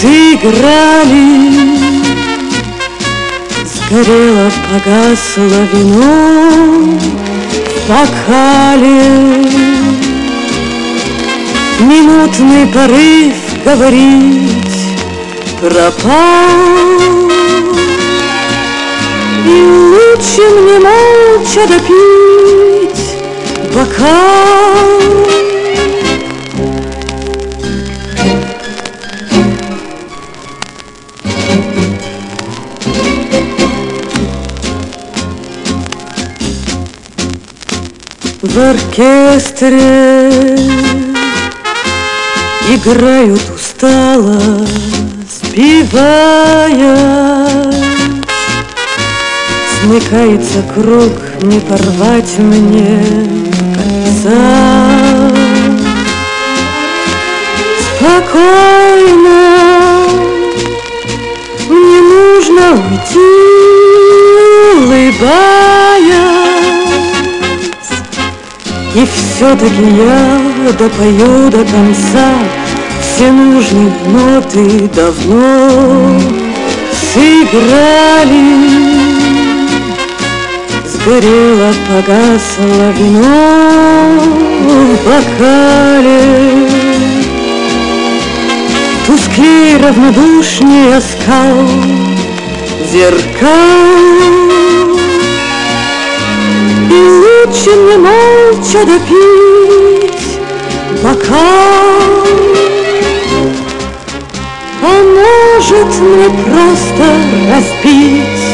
[0.00, 1.78] сыграли.
[3.64, 6.98] Сгорело, погасло вино
[7.74, 9.46] в бокале.
[11.80, 13.34] Минутный порыв
[13.64, 14.98] говорить
[15.60, 17.27] пропал
[19.48, 23.08] и лучше мне молча допить
[23.74, 24.98] бокал
[38.42, 40.28] В оркестре
[42.74, 44.38] играют устало,
[45.28, 45.98] спевая.
[49.88, 53.02] Смыкается круг, не порвать мне
[53.74, 55.30] конца
[57.96, 59.40] Спокойно,
[61.70, 63.32] мне нужно уйти,
[64.76, 65.08] улыбаясь.
[68.94, 70.20] И все-таки я
[70.78, 72.28] допою до конца
[73.00, 74.90] Все нужные ноты.
[74.94, 76.20] Давно
[77.14, 78.87] сыграли
[81.00, 84.20] Сгорело, погасло вино
[84.62, 86.68] в бокале.
[89.06, 91.68] Тусклее, равнодушнее оскал
[92.92, 93.48] зеркал.
[96.90, 100.40] И лучше мне молча допить
[101.02, 102.08] бокал.
[104.82, 107.04] А может мне просто
[107.50, 108.47] разбить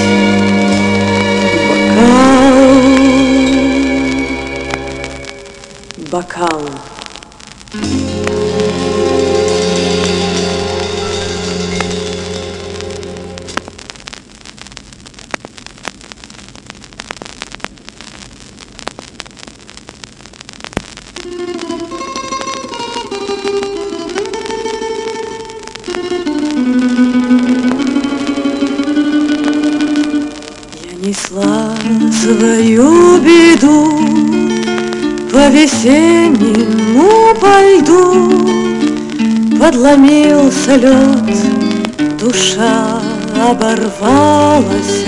[6.14, 6.93] бокал
[39.84, 43.02] Подломился лед, душа
[43.38, 45.04] оборвалась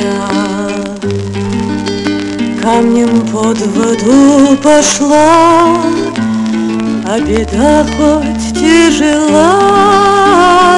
[2.62, 5.78] Камнем под воду пошла
[7.08, 9.54] А беда хоть тяжела.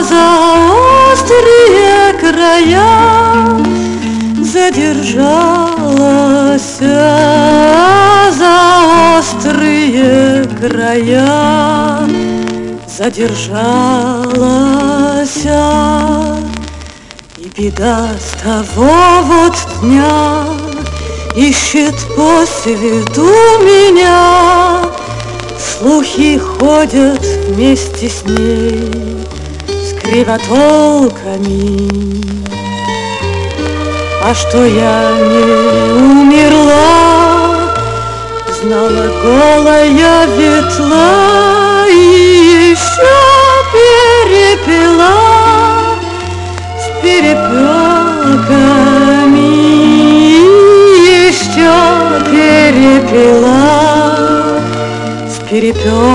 [0.08, 0.26] За
[1.10, 2.86] острые края
[4.44, 5.58] задержалась
[8.38, 8.58] за
[9.18, 11.98] острые края,
[12.98, 14.26] задержалась.
[17.36, 20.46] И беда с того вот дня
[21.36, 23.28] ищет по свету
[23.62, 24.82] меня.
[25.56, 28.90] Слухи ходят вместе с ней
[29.68, 31.88] с кривотолками.
[34.24, 35.44] А что я не
[35.92, 37.48] умерла,
[38.60, 41.57] Знала голая ветла
[42.78, 43.16] еще
[43.72, 45.16] перепела
[46.78, 47.98] С перепелками
[51.28, 51.76] Еще
[52.30, 53.62] перепела
[55.28, 56.08] С перепелками.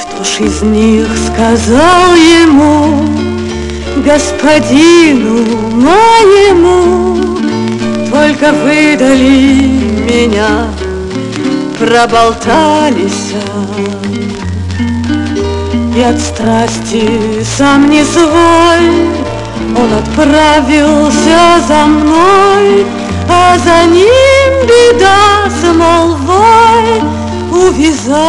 [0.00, 3.04] Кто ж из них сказал ему
[4.04, 5.36] господину
[5.74, 7.16] моему
[8.10, 10.68] Только выдали меня,
[11.80, 13.34] проболтались
[15.96, 19.08] И от страсти сам не свой
[19.76, 22.86] Он отправился за мной
[23.28, 27.00] А за ним беда с молвой
[27.50, 28.20] Увязались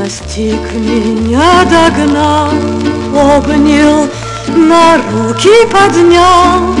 [0.00, 2.48] Настиг меня, догнал,
[3.14, 4.08] обнял,
[4.48, 6.79] на руки поднял.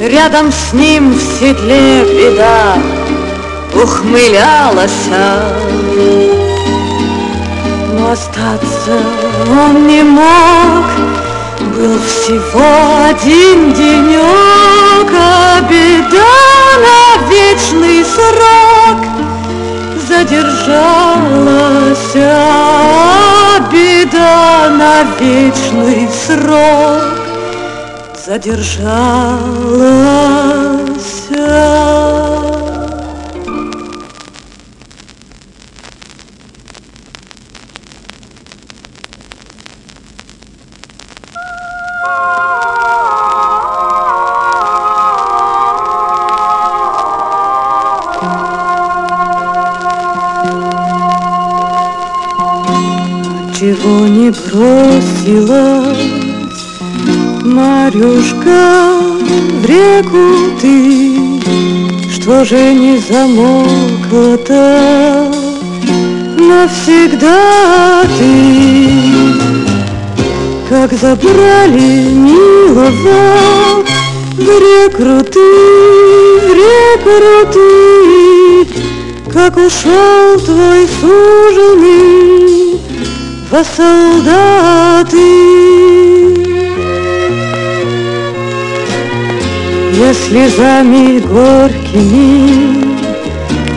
[0.00, 2.74] Рядом с ним в седле беда
[3.74, 4.92] ухмылялась.
[7.92, 8.96] Но остаться
[9.50, 10.84] он не мог,
[11.74, 16.36] был всего один денек, а беда
[16.78, 18.98] на вечный срок
[20.08, 21.28] задержалась
[23.72, 27.17] беда на вечный срок
[28.28, 29.88] задержалась.
[62.28, 64.60] Же не замокла-то
[66.38, 68.90] Навсегда ты.
[70.68, 73.82] Как забрали милого
[74.38, 75.40] Рекруты,
[77.00, 77.68] рекруты,
[79.32, 82.78] как ушел твой суженый
[83.50, 85.16] во солдаты.
[89.98, 92.96] Я слезами горькими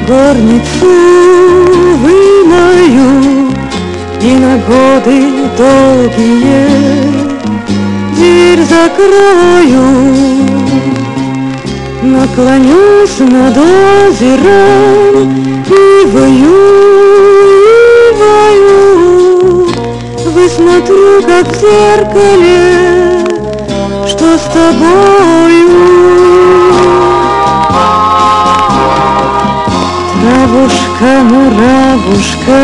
[0.07, 0.93] горницу
[2.01, 3.49] вымою
[4.21, 5.17] И на годы
[5.57, 7.31] долгие
[8.21, 9.85] дверь закрою.
[12.03, 15.15] Наклонюсь над озером
[15.67, 16.59] и вою,
[17.49, 19.67] и вою
[20.33, 23.10] Высмотрю, как в зеркале,
[24.31, 25.69] что с тобою.
[30.21, 32.59] Травушка, муравушка,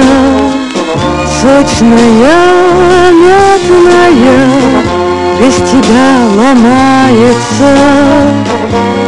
[1.42, 4.40] сочная, мятная,
[5.40, 7.70] без тебя ломается.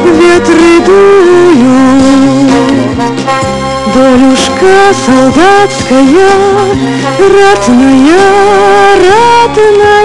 [0.06, 2.52] Ветры дуют,
[3.94, 6.34] Долюшка солдатская,
[7.20, 8.24] ратная,
[9.46, 10.00] ратная,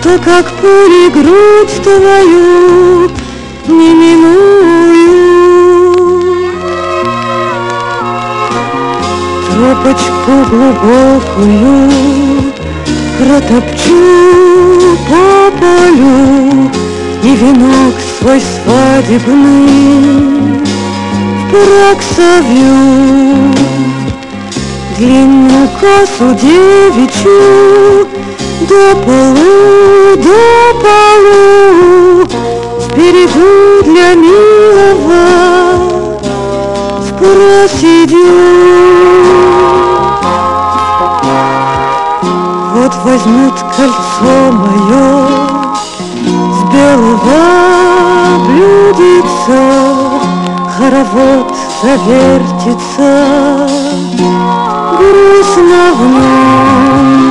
[0.00, 3.10] Что как пули грудь твою
[3.68, 5.20] не миную.
[9.52, 11.90] Тропочку глубокую
[13.18, 15.24] протопчу по
[15.60, 16.70] полю,
[17.22, 19.68] и венок свой свадебный
[21.52, 23.52] Брак совью
[24.96, 28.19] Длинную косу девичью
[28.68, 32.26] До полу, до полу
[32.80, 35.24] Сберегу для милого
[36.98, 38.18] В проседью
[42.74, 45.40] Вот возьмет кольцо мое
[46.72, 47.60] белого
[48.46, 49.60] блюдется,
[50.76, 51.52] хоровод
[51.82, 53.10] завертится,
[54.98, 57.29] грустно вновь.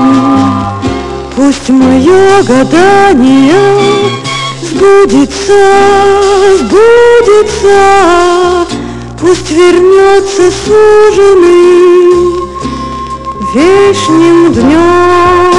[1.42, 3.54] Пусть мое гадание
[4.62, 5.62] сбудется,
[6.58, 7.80] сбудется,
[9.18, 12.12] пусть вернется суженый
[13.54, 15.54] вечным днем.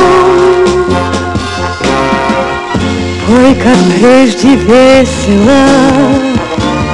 [3.31, 5.65] Ой, как прежде весело,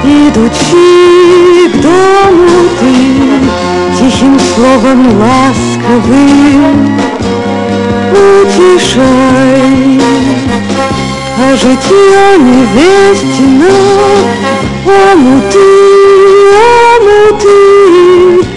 [0.05, 2.95] идучи к дому ты,
[3.97, 7.06] Тихим словом ласковым
[8.11, 10.01] утешай.
[11.39, 13.71] А житье невестина,
[14.85, 15.69] омуты,
[16.99, 18.47] омуты,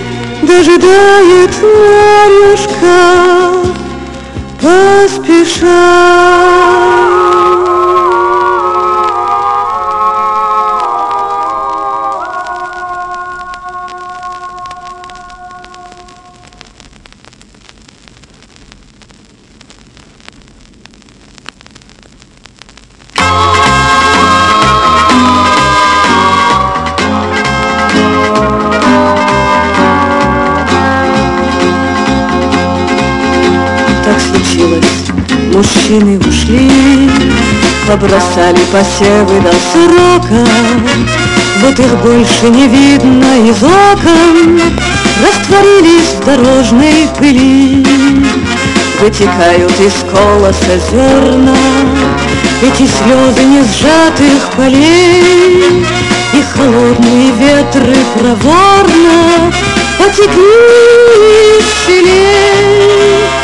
[0.42, 2.98] Дожидает Марьюшка,
[4.60, 5.70] поспешай.
[35.90, 37.10] Мужчины ушли,
[37.86, 40.46] Побросали посевы до срока,
[41.62, 44.60] Вот их больше не видно из окон,
[45.20, 47.84] Растворились в дорожной пыли.
[49.00, 51.56] Вытекают из колоса зерна
[52.62, 55.84] Эти слезы не сжатых полей,
[56.34, 59.52] И холодные ветры проворно
[59.98, 63.39] Потекли из щелей.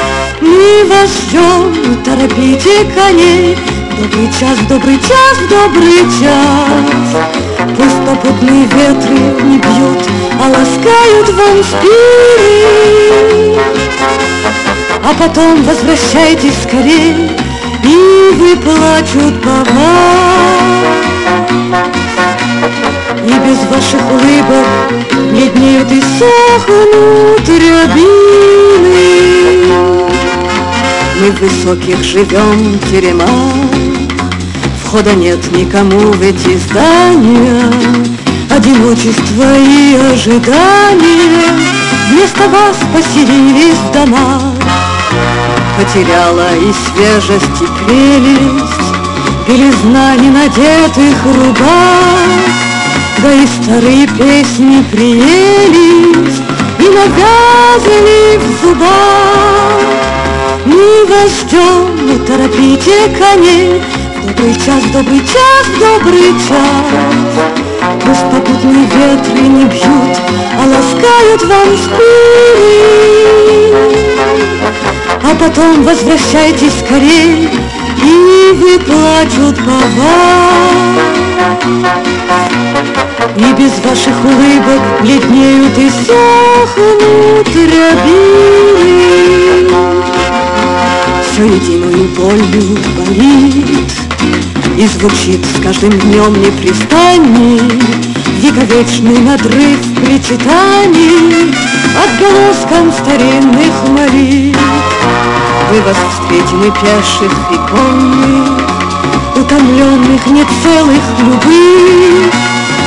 [0.57, 3.59] Мы вас ждем, торопите коней,
[3.99, 7.09] Добрый час, добрый час, добрый час.
[7.77, 10.09] Пусть попутные ветры не бьют,
[10.43, 13.59] А ласкают вам спины.
[15.05, 17.31] А потом возвращайтесь скорей,
[17.85, 20.85] И выплачут по вам.
[23.27, 24.67] И без ваших улыбок
[25.31, 29.26] Бледнеют и сохнут рябины.
[31.19, 33.29] Мы в высоких живем теремах,
[34.85, 37.73] Входа нет никому в эти здания,
[38.51, 41.55] Одиночество и ожидание.
[42.11, 44.43] Вместо вас поселились в домах.
[45.79, 48.95] Потеряла и свежесть, и прелесть,
[49.49, 52.29] Белизна ненадетых рубах,
[53.23, 56.41] Да и старые песни приелись
[56.79, 60.26] И навязали в зубах.
[60.67, 63.81] Вас ждем, не торопите коней,
[64.27, 66.87] Добрый час, добрый час, добрый час.
[68.05, 70.19] Пусть попутные ветры не бьют,
[70.59, 72.97] а ласкают вам спины
[75.23, 77.49] А потом возвращайтесь скорей
[78.03, 80.97] и выплачут по вам.
[83.37, 88.57] И без ваших улыбок бледнеют и сохнут рябины
[91.37, 93.93] Все единую болью болит.
[94.78, 97.61] И звучит с каждым днем непрестанней
[98.41, 101.55] Вековечный надрыв причитаний.
[102.03, 104.59] Отголоском старинных молитв.
[105.70, 108.62] Вы вас встретим пеших, и конных,
[109.37, 112.32] Утомленных, не целых, любых,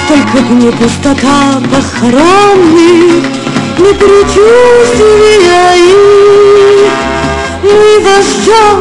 [0.07, 3.25] Только б не пустота похоронных,
[3.77, 7.08] Не предчувствия их.
[7.71, 8.77] Мы вас ждем,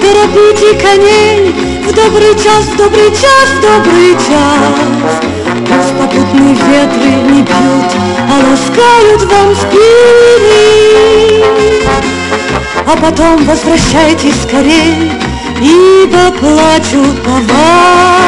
[0.00, 5.14] торопите коней, В добрый час, в добрый час, в добрый час.
[5.68, 7.90] Пусть попутные ветры не бьют,
[8.28, 10.90] А ласкают вам спины.
[12.86, 15.12] А потом возвращайтесь скорей,
[15.60, 18.20] ибо плачут по вам.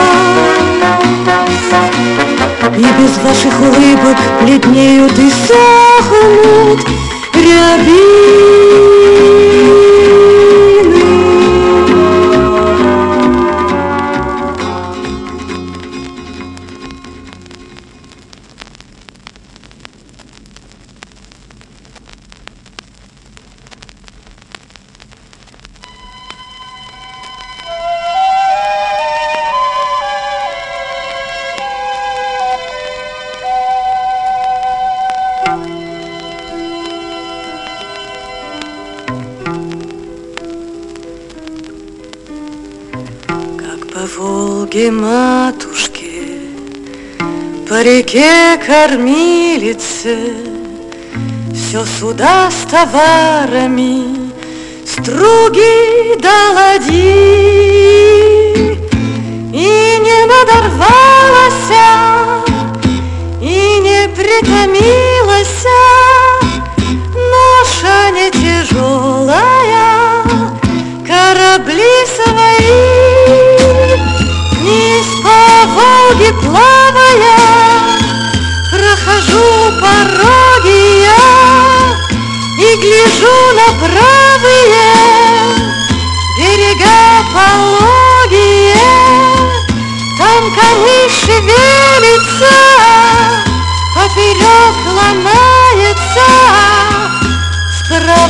[2.77, 6.81] И без ваших улыбок бледнеют и сохнут
[7.35, 9.32] рябины.
[48.03, 50.17] По реке кормилице,
[51.55, 54.31] Все суда с товарами,
[54.87, 57.63] струги до ладьи.
[59.53, 61.73] И не надорвалась,
[63.41, 65.67] и не притомилась,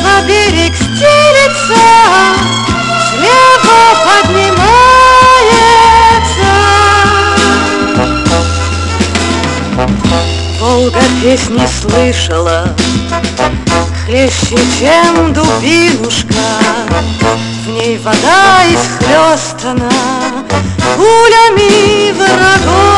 [0.03, 1.85] Справа берег стелится,
[3.09, 4.53] слева поднимается.
[10.59, 12.75] Волга песни слышала,
[14.05, 16.27] Хлеще, чем дубинушка,
[17.65, 19.91] В ней вода исхлестана
[20.97, 22.92] Пулями врагов.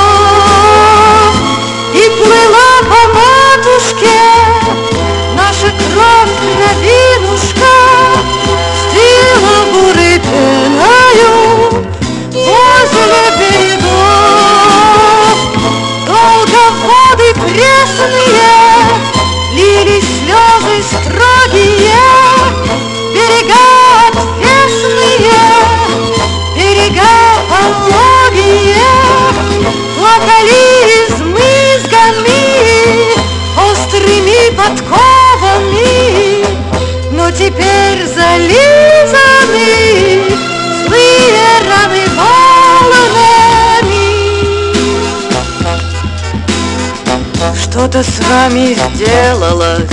[47.95, 49.89] Что-то с вами сделалось.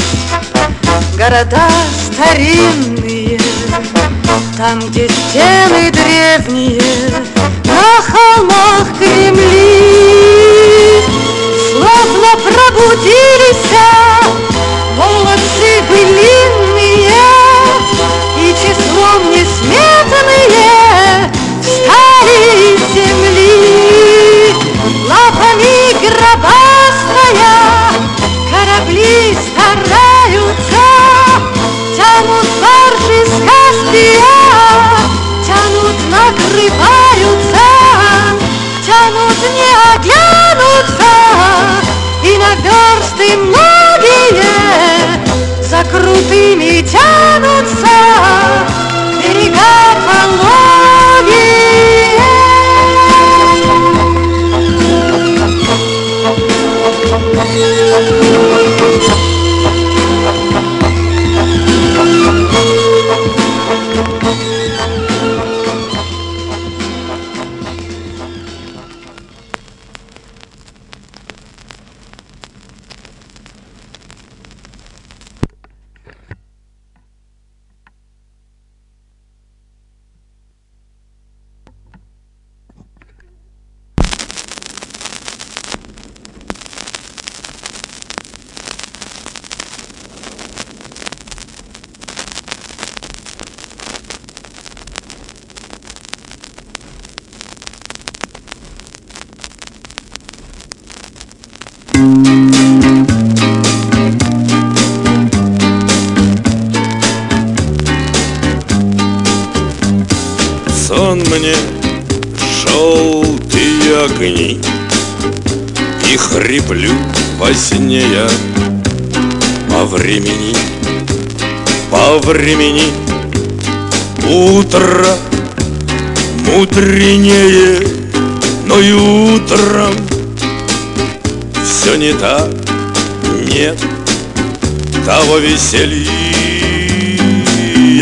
[1.15, 1.69] Города
[2.11, 3.39] старинные
[4.57, 6.81] Там, где стены древние
[7.63, 9.80] На холмах Кремли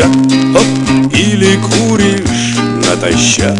[0.06, 3.58] Оп, Или куришь натощак.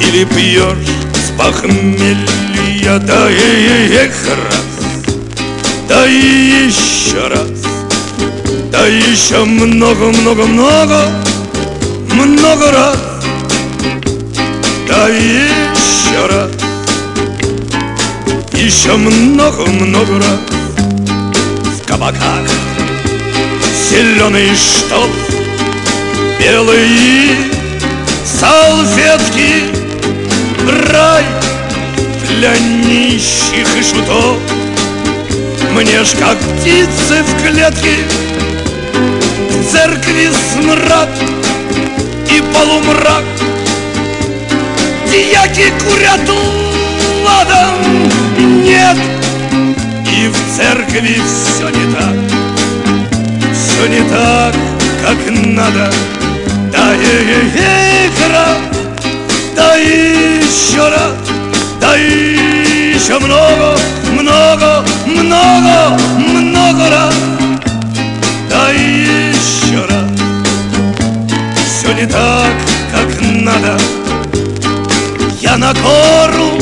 [0.00, 4.64] Или пьешь с похмелья Да и эх раз,
[5.88, 7.64] да и еще раз.
[8.70, 11.08] Да еще много-много-много
[12.12, 12.98] Много раз.
[14.88, 16.50] Да еще раз.
[18.52, 20.40] Еще много-много раз.
[21.78, 22.63] В кабаках
[23.94, 25.08] Зеленый штоф
[26.40, 27.36] Белые
[28.24, 29.70] салфетки
[30.90, 31.24] Рай
[32.28, 34.38] для нищих и шутов
[35.70, 37.98] Мне ж как птицы в клетке
[39.50, 41.10] В церкви смрад
[42.32, 43.22] и полумрак.
[45.08, 46.28] Дьяки курят
[47.24, 48.10] ладом
[48.64, 48.98] Нет,
[50.10, 52.33] и в церкви все не так
[53.74, 54.54] Все не так,
[55.04, 55.90] как надо.
[56.70, 58.58] Да и раз,
[59.56, 61.14] да еще раз
[61.80, 63.76] Да еще много,
[64.12, 67.14] много, много, много раз.
[68.48, 70.20] Да еще раз.
[71.66, 72.52] Все не так,
[72.92, 73.76] как надо.
[75.40, 76.58] Я на гору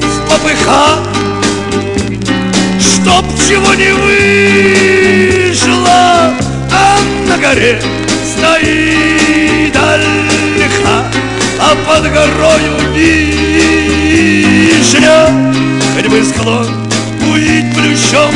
[0.00, 1.00] в попыхах
[2.80, 3.92] Чтоб чего не
[5.56, 6.34] вышло
[6.70, 7.80] А на горе
[8.24, 11.04] стоит ольха
[11.58, 14.18] А под горою вишня
[15.94, 16.66] Хоть бы склон
[17.22, 18.32] увидеть плющом.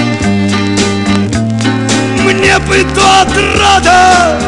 [2.25, 4.39] Мне бы то отрада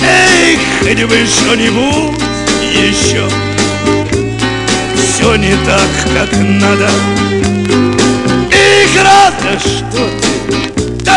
[0.00, 2.22] Эй, хоть бы что-нибудь
[2.72, 3.28] еще.
[4.96, 6.90] Все не так, как надо.
[8.50, 10.34] Их раз, да что ты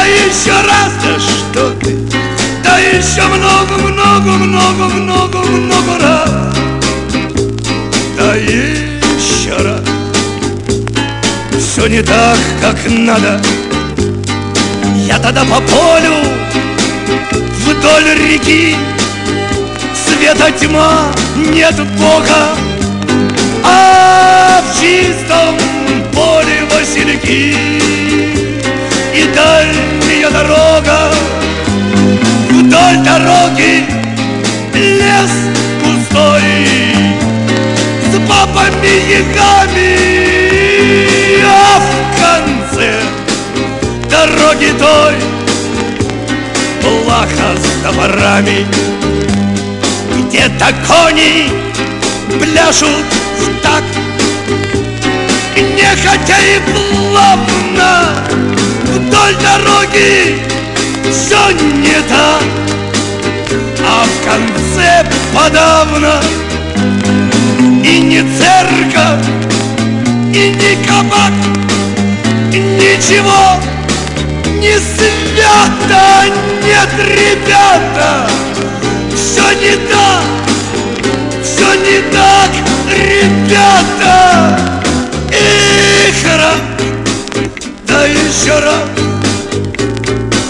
[0.08, 1.98] еще раз, да что ты?
[2.64, 6.30] Да еще много-много-много-много-много раз.
[8.18, 9.82] Да еще раз.
[11.60, 13.42] Все не так, как надо.
[14.96, 16.38] Я тогда по полю
[17.68, 18.76] Вдоль реки.
[19.94, 22.56] Света тьма, нет Бога.
[23.64, 25.58] А в чистом
[26.14, 27.56] поле васильки.
[29.14, 29.26] И
[30.28, 31.12] дальняя дорога
[32.50, 33.86] Вдоль дороги
[34.74, 35.32] лес
[35.84, 36.42] пустой
[38.12, 39.98] С бабами ягами
[41.46, 41.88] А в
[42.20, 42.92] конце
[44.10, 45.16] дороги той
[46.82, 48.66] Плаха с топорами.
[50.18, 51.50] Где-то кони
[52.40, 53.06] пляшут
[53.40, 53.94] в такт
[55.76, 58.47] Нехотя и плавно
[58.98, 60.42] Вдоль дороги.
[61.12, 62.42] Все не так
[63.86, 65.06] А в конце
[65.36, 66.20] подавно.
[67.84, 69.28] И не церковь,
[70.34, 71.32] и не кабак
[72.52, 73.62] Ничего.
[74.60, 76.24] Не свято
[76.66, 78.28] Нет, ребята,
[79.16, 80.24] все не так
[81.44, 82.50] Все не так,
[82.90, 84.60] ребята.
[85.32, 86.77] Эх, раз,
[87.98, 88.90] да еще раз.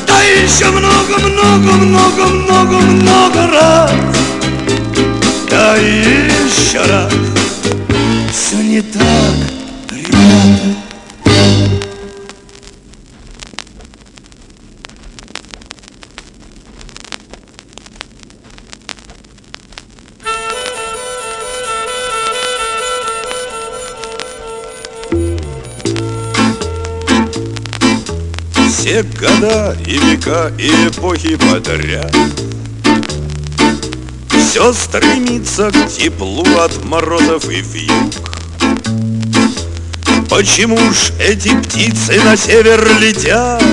[0.05, 3.91] Да еще много-много-много-много-много раз.
[5.49, 7.13] Да еще раз.
[8.33, 9.01] Все не так,
[9.91, 10.76] ребята
[28.97, 32.11] Все года и века и эпохи подряд.
[34.31, 38.13] Все стремится к теплу от морозов и вьюг
[40.31, 43.63] Почему ж эти птицы на север летят?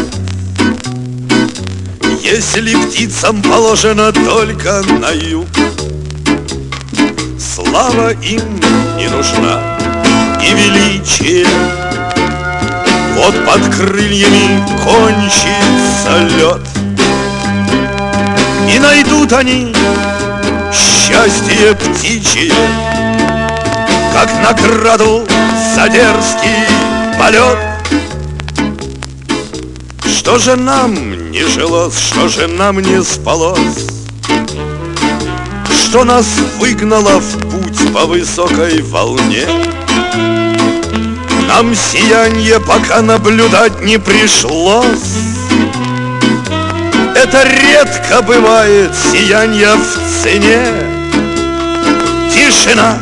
[2.21, 5.49] Если птицам положено только на юг.
[7.39, 8.61] Слава им
[8.99, 9.79] не нужна
[10.43, 11.47] и величие
[13.17, 16.61] Вот под крыльями кончится лед.
[18.73, 19.73] И найдут они
[20.73, 22.53] счастье птичье
[24.13, 25.27] Как награду
[25.75, 26.67] за дерзкий
[27.19, 27.59] полет.
[30.05, 33.87] Что же нам не жилось, что же нам не спалось?
[35.71, 36.27] Что нас
[36.59, 39.47] выгнало в путь по высокой волне
[41.57, 45.15] Нам сияние пока наблюдать не пришлось.
[47.15, 50.67] Это редко бывает сияние в цене.
[52.29, 52.99] Тишина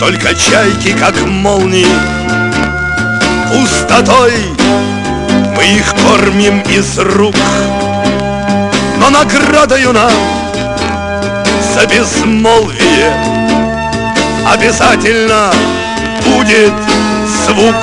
[0.00, 1.86] только чайки, как молнии.
[3.50, 4.32] Пустотой
[5.54, 7.36] мы их кормим из рук.
[8.96, 10.12] Но наградою нам
[11.74, 13.12] за безмолвие
[14.46, 15.52] Обязательно
[16.26, 16.72] будет
[17.46, 17.74] звук.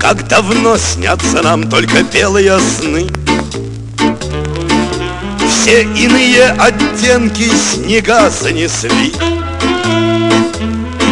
[0.00, 3.06] Как давно снятся нам только белые сны.
[5.48, 9.12] Все иные оттенки снега занесли.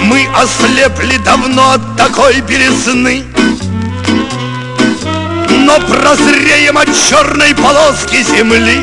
[0.05, 3.25] Мы ослепли давно от такой белизны.
[5.51, 8.79] Но прозреем от черной полоски земли.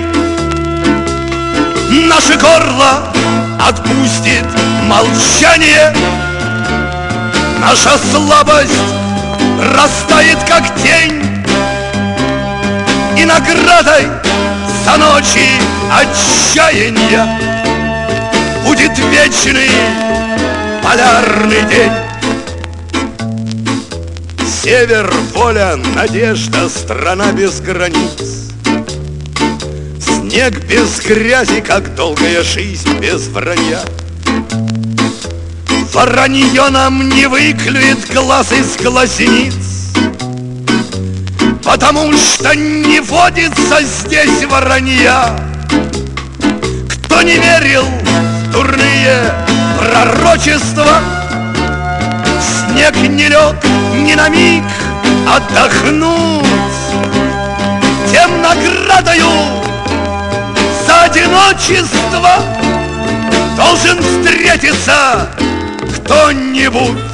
[2.07, 3.12] Наше горло
[3.67, 4.45] отпустит
[4.83, 5.95] молчание.
[7.59, 8.73] Наша слабость
[9.75, 11.23] растает, как тень
[13.17, 14.07] И наградой
[14.83, 15.47] за ночи
[15.89, 17.39] отчаяния
[18.65, 19.69] Будет вечный
[20.83, 21.91] полярный день.
[24.61, 28.42] Север, воля, надежда, страна без границ
[30.33, 33.81] Снег без грязи, как долгая жизнь без вранья.
[35.93, 39.53] Воронье нам не выклюет глаз из глазниц
[41.63, 45.37] Потому что не водится здесь воронья
[46.89, 49.31] Кто не верил в дурные
[49.77, 50.99] пророчество
[52.41, 53.63] Снег не лег
[53.97, 54.63] ни на миг
[55.27, 56.43] отдохнуть.
[58.11, 59.62] Тем наградою
[61.03, 62.43] за одиночество
[63.57, 65.29] Должен встретиться
[65.95, 67.12] кто-нибудь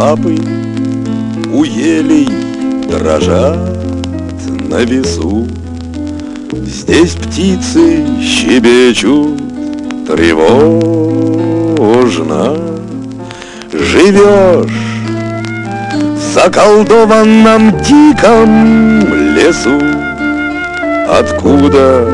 [0.00, 0.36] лапы
[1.52, 2.28] у елей
[2.90, 3.58] дрожат
[4.70, 5.46] на весу.
[6.52, 9.38] Здесь птицы щебечут
[10.06, 11.36] тревожно.
[13.74, 14.70] Живешь
[16.16, 19.04] в заколдованном диком
[19.36, 19.78] лесу.
[21.10, 22.08] Откуда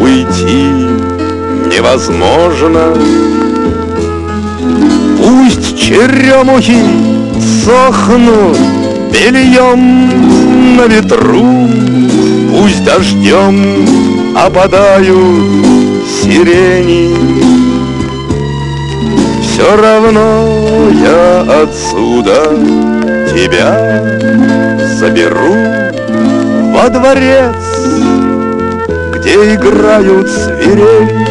[0.00, 0.64] уйти
[1.70, 2.92] невозможно
[5.48, 6.76] Пусть черемухи
[7.64, 8.58] сохнут
[9.10, 11.66] бельем на ветру,
[12.50, 13.86] Пусть дождем
[14.36, 15.08] опадают
[16.06, 17.16] сирени.
[19.42, 22.54] Все равно я отсюда
[23.32, 24.18] тебя
[24.98, 25.54] заберу
[26.74, 27.56] во дворец,
[29.14, 31.26] где играют свирель.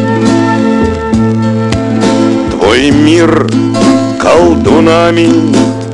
[2.50, 3.48] Твой мир
[4.28, 5.28] колдунами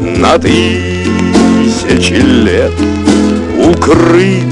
[0.00, 2.72] на тысячи лет
[3.64, 4.42] Укрыт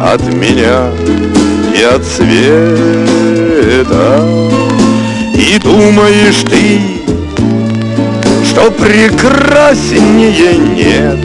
[0.00, 0.90] от меня
[1.74, 3.08] и от света.
[5.34, 6.80] И думаешь ты,
[8.44, 11.18] что прекраснее нет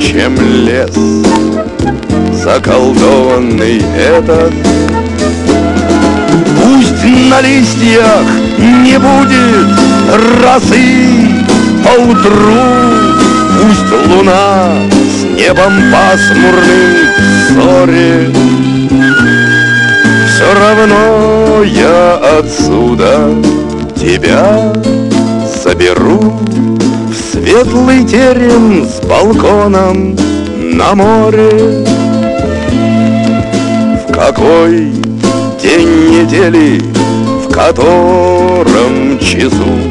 [0.00, 0.94] Чем лес
[2.44, 4.52] заколдованный этот.
[6.62, 8.26] Пусть на листьях
[8.58, 11.18] не будет росы
[11.84, 12.54] поутру
[13.60, 18.30] Пусть луна с небом пасмурным в ссоре
[20.26, 23.34] Все равно я отсюда
[23.96, 24.72] тебя
[25.62, 26.38] заберу
[27.10, 30.16] В светлый терем с балконом
[30.80, 31.84] на море.
[34.06, 34.92] В какой
[35.62, 36.80] день недели,
[37.44, 39.89] в котором часу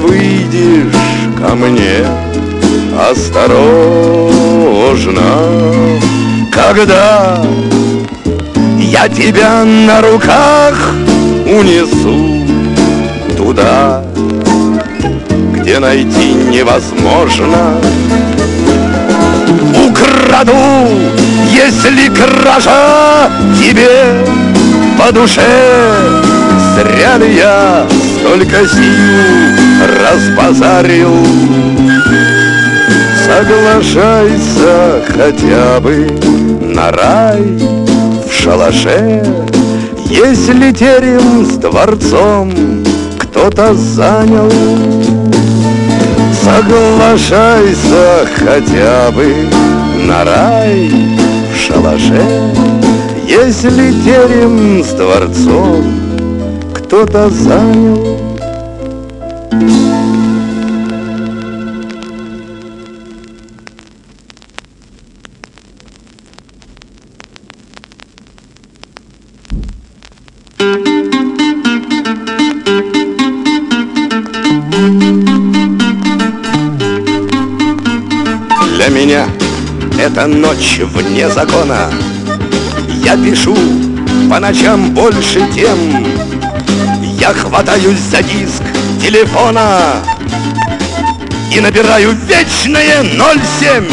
[0.00, 0.92] Выйдешь
[1.38, 2.06] ко мне.
[3.10, 3.60] Осторожно
[6.50, 7.38] Когда
[8.78, 10.92] я тебя на руках
[11.44, 12.46] унесу
[13.36, 14.02] туда,
[15.52, 17.78] где найти невозможно.
[19.86, 20.88] Украду,
[21.50, 24.24] если кража тебе
[24.98, 25.42] по душе.
[26.74, 27.86] Зря ли я
[28.18, 29.65] столько сил
[30.00, 31.16] разбазарил.
[33.24, 36.08] Соглашайся хотя бы
[36.60, 37.42] на рай
[38.28, 39.24] в шалаше.
[40.08, 42.52] Если терем с дворцом
[43.18, 44.52] кто-то занял
[46.46, 49.34] Соглашайся хотя бы
[50.06, 50.88] на рай
[51.52, 52.22] в шалаше.
[53.26, 55.84] Если терем с дворцом
[56.72, 58.25] кто-то занял
[78.74, 79.26] Для меня
[80.00, 81.90] это ночь вне закона.
[83.04, 83.54] Я пишу
[84.30, 85.78] по ночам больше тем.
[87.18, 88.62] Я хватаюсь за диск
[89.00, 89.96] телефона
[91.52, 93.84] И набираю вечное 07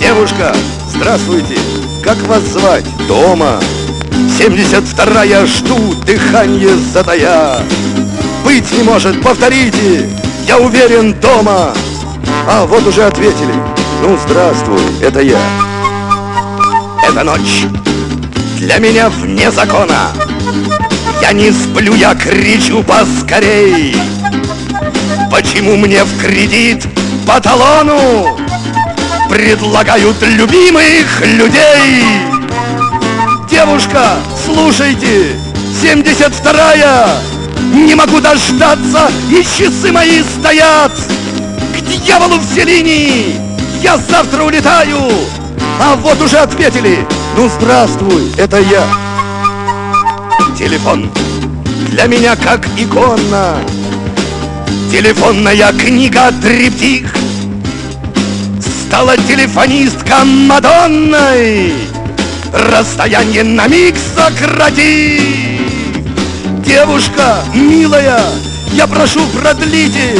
[0.00, 0.54] Девушка,
[0.88, 1.56] здравствуйте,
[2.02, 2.84] как вас звать?
[3.06, 3.60] Дома.
[4.38, 7.60] 72-я жду, дыхание затая
[8.44, 10.08] Быть не может, повторите,
[10.46, 11.72] я уверен, дома
[12.46, 13.54] а, вот уже ответили.
[14.02, 15.38] Ну, здравствуй, это я.
[17.02, 17.64] Эта ночь
[18.58, 20.12] для меня вне закона.
[21.22, 23.96] Я не сплю, я кричу поскорей.
[25.30, 26.86] Почему мне в кредит
[27.26, 28.38] по талону
[29.30, 32.04] предлагают любимых людей?
[33.50, 35.36] Девушка, слушайте,
[35.82, 37.08] 72-я,
[37.74, 40.92] не могу дождаться, и часы мои стоят
[42.04, 43.36] дьяволу все линии!
[43.82, 44.98] Я завтра улетаю!
[45.80, 47.06] А вот уже ответили!
[47.36, 48.84] Ну, здравствуй, это я!
[50.58, 51.10] Телефон
[51.90, 53.56] для меня как икона
[54.90, 57.12] Телефонная книга триптих
[58.60, 61.72] Стала телефонистка Мадонной
[62.52, 65.53] Расстояние на миг сократи
[66.66, 68.20] Девушка, милая,
[68.72, 70.18] я прошу, продлите.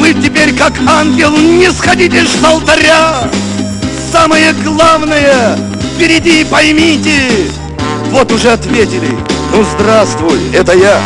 [0.00, 3.30] Вы теперь как ангел не сходите с алтаря.
[4.10, 5.56] Самое главное,
[5.94, 7.30] впереди поймите.
[8.10, 9.16] Вот уже ответили,
[9.52, 11.00] ну здравствуй, это я.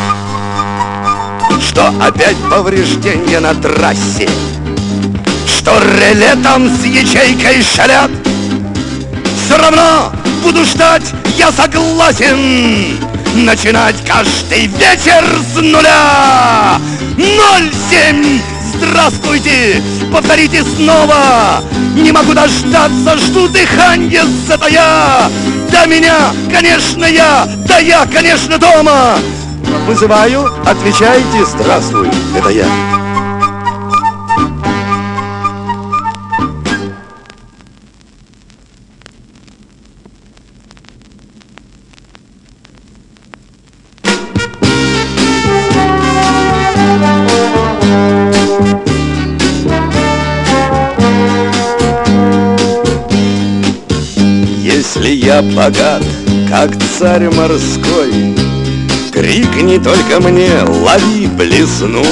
[1.61, 4.29] Что опять повреждения на трассе?
[5.47, 8.11] Что реле там с ячейкой шалят?
[9.45, 10.13] Все равно
[10.43, 11.05] буду ждать,
[11.37, 12.99] я согласен
[13.35, 15.25] Начинать каждый вечер
[15.55, 16.79] с нуля
[17.17, 18.41] Ноль семь
[18.75, 19.83] Здравствуйте!
[20.13, 21.63] Повторите снова!
[21.95, 25.31] Не могу дождаться, жду дыхания затая!
[25.71, 27.47] Да меня, конечно, я!
[27.67, 29.19] Да я, конечно, дома!
[29.87, 33.00] Вызываю, отвечайте, здравствуй, это я.
[56.51, 58.35] Как царь морской,
[59.13, 62.05] Крикни только мне, лови блесну.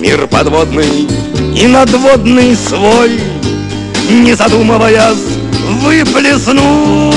[0.00, 1.08] Мир подводный
[1.54, 3.20] и надводный свой,
[4.10, 5.38] Не задумываясь,
[5.82, 7.12] выплесну.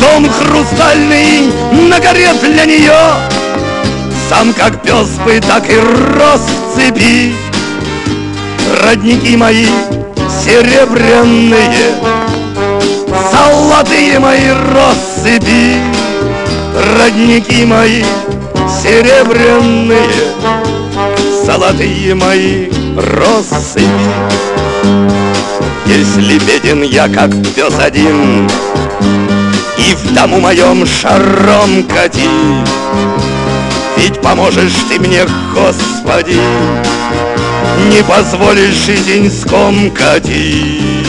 [0.00, 1.52] Дом хрустальный
[1.88, 2.98] на горе для нее,
[4.28, 7.32] Сам как пес бы, так и рос в цепи.
[8.82, 9.66] Родники мои
[10.44, 11.94] серебряные,
[13.30, 14.50] Золотые мои
[15.20, 15.76] россыпи,
[16.98, 18.04] Родники мои
[18.82, 19.98] серебряные,
[21.44, 23.86] Золотые мои россыпи.
[25.86, 28.48] Если беден я, как пес один,
[29.78, 32.28] И в дому моем шаром кати,
[33.96, 35.24] Ведь поможешь ты мне,
[35.54, 36.40] Господи,
[37.92, 41.00] Не позволишь жизнь скомкати.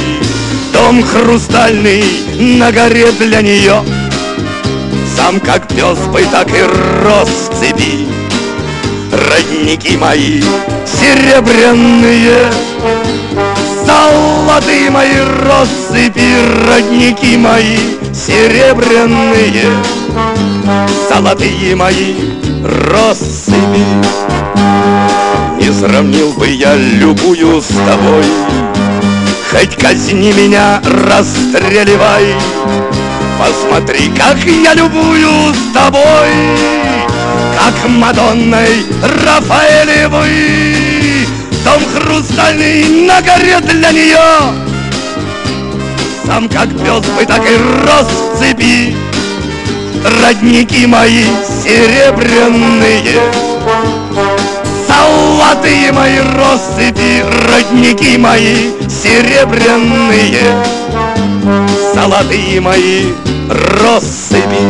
[0.74, 2.04] Дом хрустальный
[2.40, 3.84] на горе для нее
[5.22, 6.64] Сам как пес бы, так и
[7.04, 8.08] рос в цепи.
[9.12, 10.42] Родники мои
[10.84, 12.52] серебряные
[13.86, 16.28] Золотые мои россыпи,
[16.68, 17.78] родники мои
[18.16, 19.70] серебряные
[21.08, 22.16] Золотые мои
[22.92, 23.86] россыпи.
[25.60, 28.26] Не сравнил бы я любую с тобой
[29.52, 32.34] Хоть казни меня, расстреливай
[33.42, 36.30] Посмотри, как я любую с тобой
[37.58, 38.86] Как Мадонной
[39.26, 41.26] Рафаэлевой.
[41.66, 44.54] Дом хрустальный на горе для нее
[46.24, 47.58] Сам как пес бы так и
[47.88, 48.96] рос в цепи
[50.22, 51.26] Родники мои
[51.64, 53.24] серебряные
[54.88, 60.81] Золотые мои россыпи Родники мои серебряные
[61.94, 63.14] Золотые мои
[63.50, 64.62] россыпи.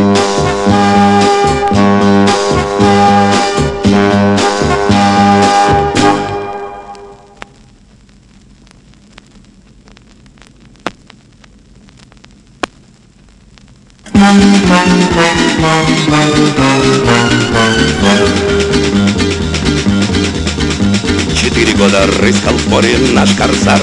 [21.34, 23.80] Четыре года рыскал в море наш корсар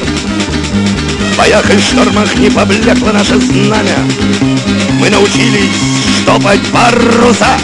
[1.40, 3.98] боях и штормах не поблекло наше знамя.
[5.00, 5.80] Мы научились
[6.22, 7.58] штопать паруса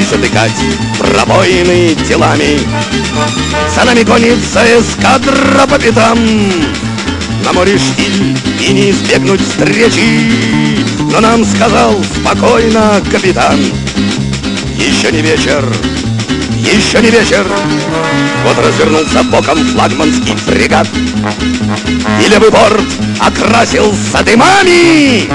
[0.00, 0.60] И затыкать
[0.98, 2.58] пробоины телами.
[3.72, 6.18] За нами гонится эскадра по пятам.
[7.44, 10.32] На море штиль и не избегнуть встречи.
[11.12, 13.60] Но нам сказал спокойно капитан
[14.76, 15.64] Еще не вечер,
[16.74, 17.46] еще не вечер.
[18.44, 20.88] Вот развернулся боком флагманский фрегат.
[22.24, 22.84] И левый борт
[23.20, 25.28] окрасился дымами.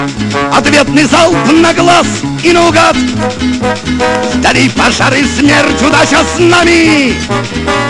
[0.54, 2.08] Ответный залп на глаз
[2.44, 2.96] и наугад.
[4.34, 7.16] Вдали пожары, смерть, удача с нами.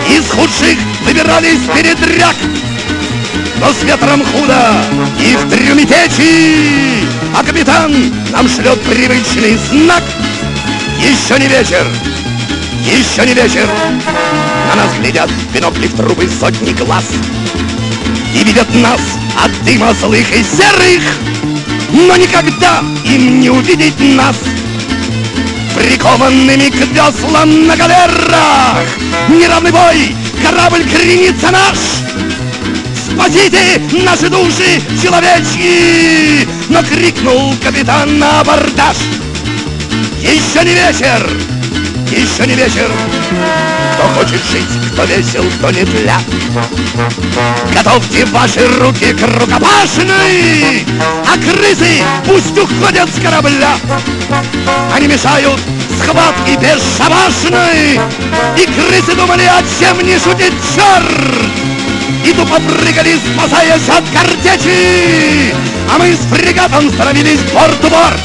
[0.08, 2.36] Из худших выбирались передряг
[3.62, 4.82] но с ветром худо
[5.20, 10.02] и в трюме печи, А капитан нам шлет привычный знак.
[10.98, 11.86] Еще не вечер,
[12.82, 13.68] еще не вечер,
[14.68, 17.04] На нас глядят в бинокли в трубы сотни глаз
[18.34, 19.00] И видят нас
[19.42, 21.02] от дыма злых и серых,
[21.92, 24.36] Но никогда им не увидеть нас
[25.76, 28.84] Прикованными к веслам на галерах
[29.28, 31.78] Неравный бой, корабль кренится наш
[32.94, 36.48] Спасите наши души человечьи!
[36.68, 38.96] Но крикнул капитан на абордаж.
[40.18, 41.28] Еще не вечер,
[42.20, 42.90] еще не вечер.
[43.94, 46.18] Кто хочет жить, кто весел, кто не для.
[47.74, 50.84] Готовьте ваши руки к рукопашной,
[51.26, 53.76] а крысы пусть уходят с корабля.
[54.94, 55.60] Они мешают
[56.02, 58.00] схватке бесшабашной,
[58.56, 61.72] и крысы думали, о чем не шутит черт.
[62.24, 65.52] И тупо прыгали, спасаясь от картечи
[65.90, 68.20] А мы с фрегатом становились борт-у-борт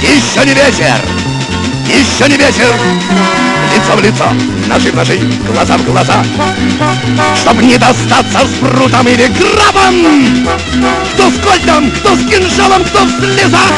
[0.00, 0.98] Еще не вечер,
[1.88, 2.72] еще не вечер.
[3.74, 4.24] Лицо в лицо,
[4.68, 6.22] ножи в ножи, глаза в глаза.
[7.36, 10.46] Чтоб не достаться с прутом или грабом
[11.14, 13.72] Кто с кольтом, кто с кинжалом, кто в слезах.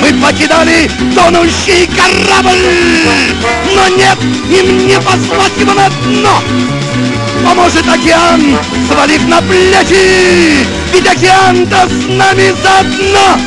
[0.00, 3.34] Мы покидали тонущий корабль
[3.74, 4.18] Но нет,
[4.50, 6.42] им не послать его на дно.
[7.44, 13.38] Поможет океан, свалив на плечи Ведь океан-то с нами заодно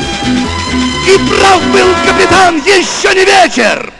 [1.05, 3.92] И прав был капитан, еще не вечер